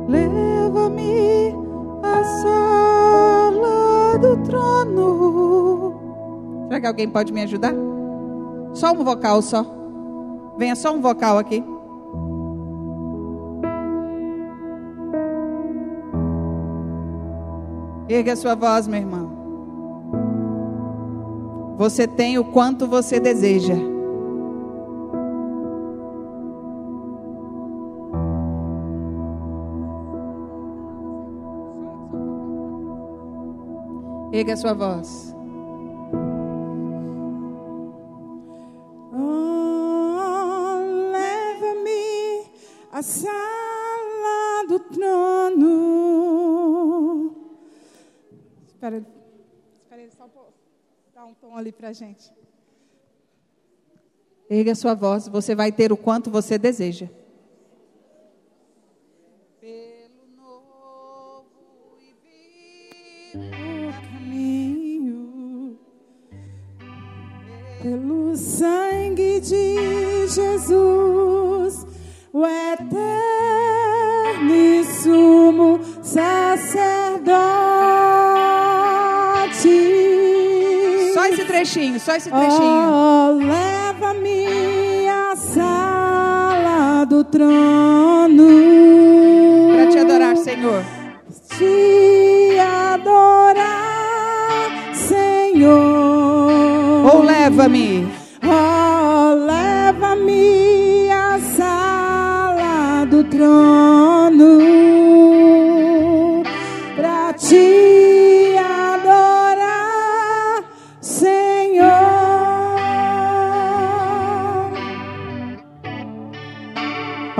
[0.07, 1.55] Leva-me
[2.03, 5.95] à sala do trono.
[6.67, 7.73] Será que alguém pode me ajudar?
[8.73, 9.65] Só um vocal só.
[10.59, 11.63] Venha só um vocal aqui.
[18.09, 19.37] Erga a sua voz, meu irmão.
[21.77, 23.75] Você tem o quanto você deseja.
[34.31, 35.36] Erga a sua voz.
[48.87, 49.05] Espera,
[49.73, 50.29] espera só
[51.13, 52.31] dar um tom ali para a gente.
[54.49, 57.09] Erga a sua voz, você vai ter o quanto você deseja.
[59.59, 62.15] Pelo novo e
[63.33, 65.77] vivo caminho,
[67.81, 71.85] pelo sangue de Jesus,
[72.31, 73.16] o eterno
[81.67, 82.89] trechinho, só esse trechinho.
[82.89, 88.47] Oh, leva-me à sala do trono.
[89.73, 90.81] Para te adorar, Senhor.
[91.57, 92.57] Te
[92.93, 93.51] adorar,
[94.93, 95.75] Senhor.
[97.13, 98.07] Ou leva-me.
[98.43, 104.16] Oh, leva-me à sala do trono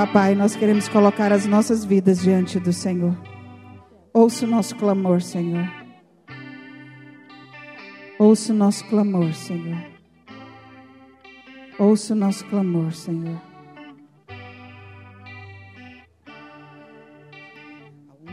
[0.07, 3.13] Papai, nós queremos colocar as nossas vidas diante do Senhor.
[4.13, 5.69] Ouça o nosso clamor, Senhor.
[8.17, 9.83] Ouça o nosso clamor, Senhor.
[11.77, 13.41] Ouça o nosso clamor, Senhor.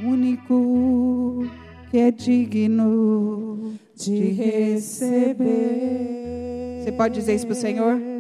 [0.01, 1.45] O único
[1.91, 5.43] que é digno de receber.
[6.85, 8.14] Você pode dizer isso para o Senhor?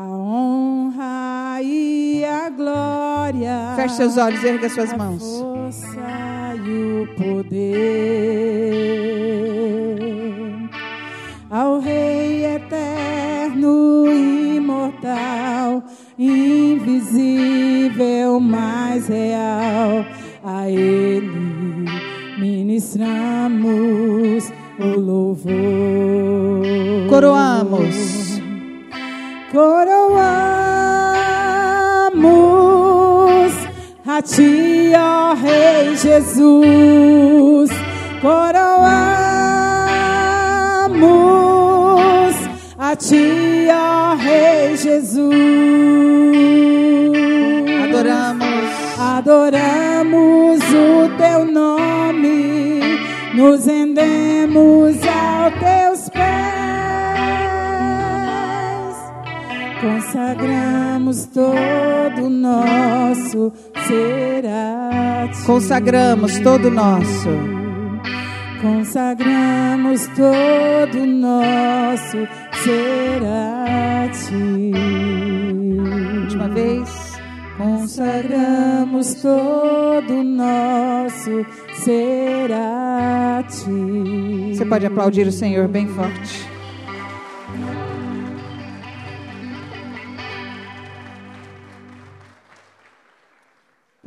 [0.00, 3.72] A honra e a glória.
[3.74, 5.24] Feche seus olhos, erga suas a mãos.
[5.24, 7.58] força e o poder
[11.50, 15.82] ao Rei eterno, imortal,
[16.16, 17.18] invisível,
[18.38, 20.06] mais real.
[20.44, 21.88] A Ele
[22.38, 23.58] ministramos
[24.78, 25.50] o louvor.
[27.08, 28.37] Coroamos.
[29.50, 29.88] Coroamos
[34.06, 37.70] a ti, ó Rei Jesus.
[38.20, 38.68] Coroamos
[42.78, 45.34] a ti, ó Rei Jesus.
[47.84, 48.48] Adoramos.
[49.00, 52.80] Adoramos o teu nome,
[53.34, 55.87] nos rendemos aos teus
[60.08, 63.52] consagramos todo o nosso
[63.86, 65.44] ser a ti.
[65.44, 67.28] Consagramos todo o nosso.
[68.62, 72.26] Consagramos todo o nosso
[72.64, 74.72] ser a ti.
[76.22, 77.18] Última vez.
[77.58, 81.44] Consagramos todo o nosso
[81.84, 84.54] ser a ti.
[84.54, 86.57] Você pode aplaudir o Senhor bem forte.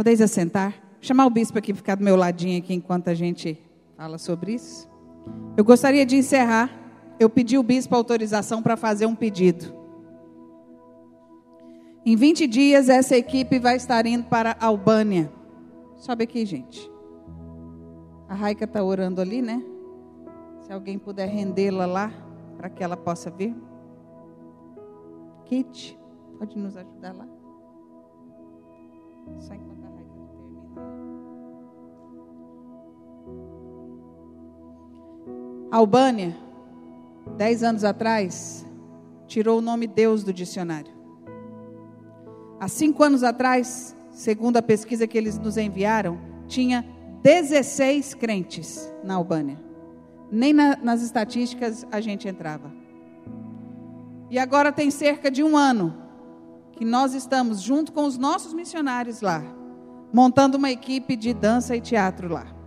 [0.02, 0.74] Podeis assentar?
[1.00, 3.56] Chamar o bispo aqui, ficar do meu ladinho aqui enquanto a gente
[3.96, 4.90] fala sobre isso.
[5.56, 6.72] Eu gostaria de encerrar.
[7.20, 9.72] Eu pedi o bispo autorização para fazer um pedido.
[12.04, 15.32] Em 20 dias, essa equipe vai estar indo para a Albânia.
[15.98, 16.92] Sobe aqui, gente.
[18.28, 19.64] A Raica está orando ali, né?
[20.62, 22.12] Se alguém puder rendê-la lá,
[22.58, 23.56] para que ela possa vir.
[25.46, 25.96] Kit,
[26.40, 27.28] pode nos ajudar lá?
[29.40, 29.71] Só enquanto
[35.72, 36.38] A Albânia,
[37.38, 38.66] dez anos atrás,
[39.26, 40.92] tirou o nome Deus do dicionário.
[42.60, 46.86] Há cinco anos atrás, segundo a pesquisa que eles nos enviaram, tinha
[47.24, 49.58] 16 crentes na Albânia.
[50.30, 52.70] Nem na, nas estatísticas a gente entrava.
[54.30, 55.96] E agora tem cerca de um ano
[56.74, 59.42] que nós estamos, junto com os nossos missionários lá,
[60.12, 62.61] montando uma equipe de dança e teatro lá.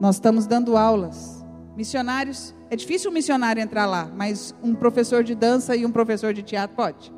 [0.00, 1.44] Nós estamos dando aulas.
[1.76, 6.32] Missionários, é difícil um missionário entrar lá, mas um professor de dança e um professor
[6.32, 7.12] de teatro pode.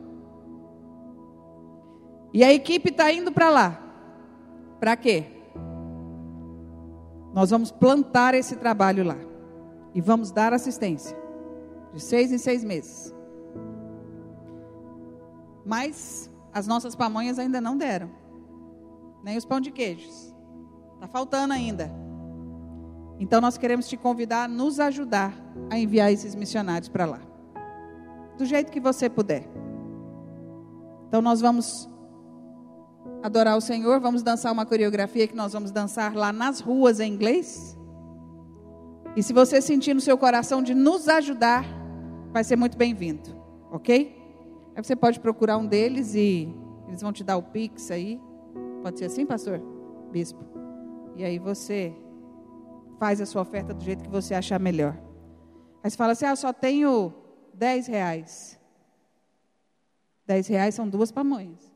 [2.33, 3.83] E a equipe está indo para lá.
[4.79, 5.27] Para quê?
[7.33, 9.17] Nós vamos plantar esse trabalho lá.
[9.95, 11.17] E vamos dar assistência.
[11.93, 13.15] De seis em seis meses.
[15.65, 18.11] Mas as nossas pamonhas ainda não deram.
[19.23, 20.35] Nem os pão de queijos.
[20.95, 21.91] Está faltando ainda.
[23.21, 25.35] Então nós queremos te convidar a nos ajudar
[25.69, 27.21] a enviar esses missionários para lá.
[28.39, 29.47] Do jeito que você puder.
[31.07, 31.87] Então nós vamos
[33.23, 37.13] adorar o Senhor, vamos dançar uma coreografia que nós vamos dançar lá nas ruas em
[37.13, 37.79] inglês.
[39.15, 41.67] E se você sentir no seu coração de nos ajudar,
[42.33, 43.37] vai ser muito bem-vindo,
[43.71, 44.17] ok?
[44.75, 46.49] Aí você pode procurar um deles e
[46.89, 48.19] eles vão te dar o pix aí.
[48.83, 49.61] Pode ser assim, pastor?
[50.11, 50.43] Bispo.
[51.17, 51.93] E aí você
[53.01, 54.95] faz a sua oferta do jeito que você achar melhor.
[55.83, 57.15] Aí você fala assim: ah, eu só tenho
[57.55, 58.61] 10 reais.
[60.27, 61.73] 10 reais são duas pamonhas.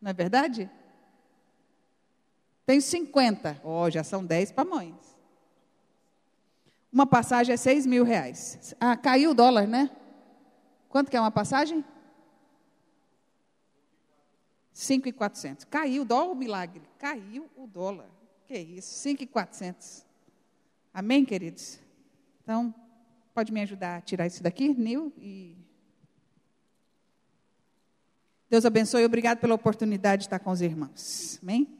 [0.00, 0.70] Não é verdade?
[2.66, 3.62] Tenho 50.
[3.64, 5.16] Ó, oh, já são 10 pamonhas.
[6.92, 8.74] Uma passagem é 6 mil reais.
[8.78, 9.90] Ah, caiu o dólar, né?
[10.90, 11.82] Quanto que é uma passagem?
[14.74, 15.64] 5,400.
[15.64, 16.82] Caiu o dólar, o milagre.
[16.98, 18.19] Caiu o dólar.
[18.50, 18.94] Que isso?
[18.94, 20.04] 5,400.
[20.92, 21.78] Amém, queridos?
[22.42, 22.74] Então,
[23.32, 25.12] pode me ajudar a tirar isso daqui, Nil?
[25.18, 25.56] E...
[28.48, 31.38] Deus abençoe obrigado pela oportunidade de estar com os irmãos.
[31.40, 31.79] Amém?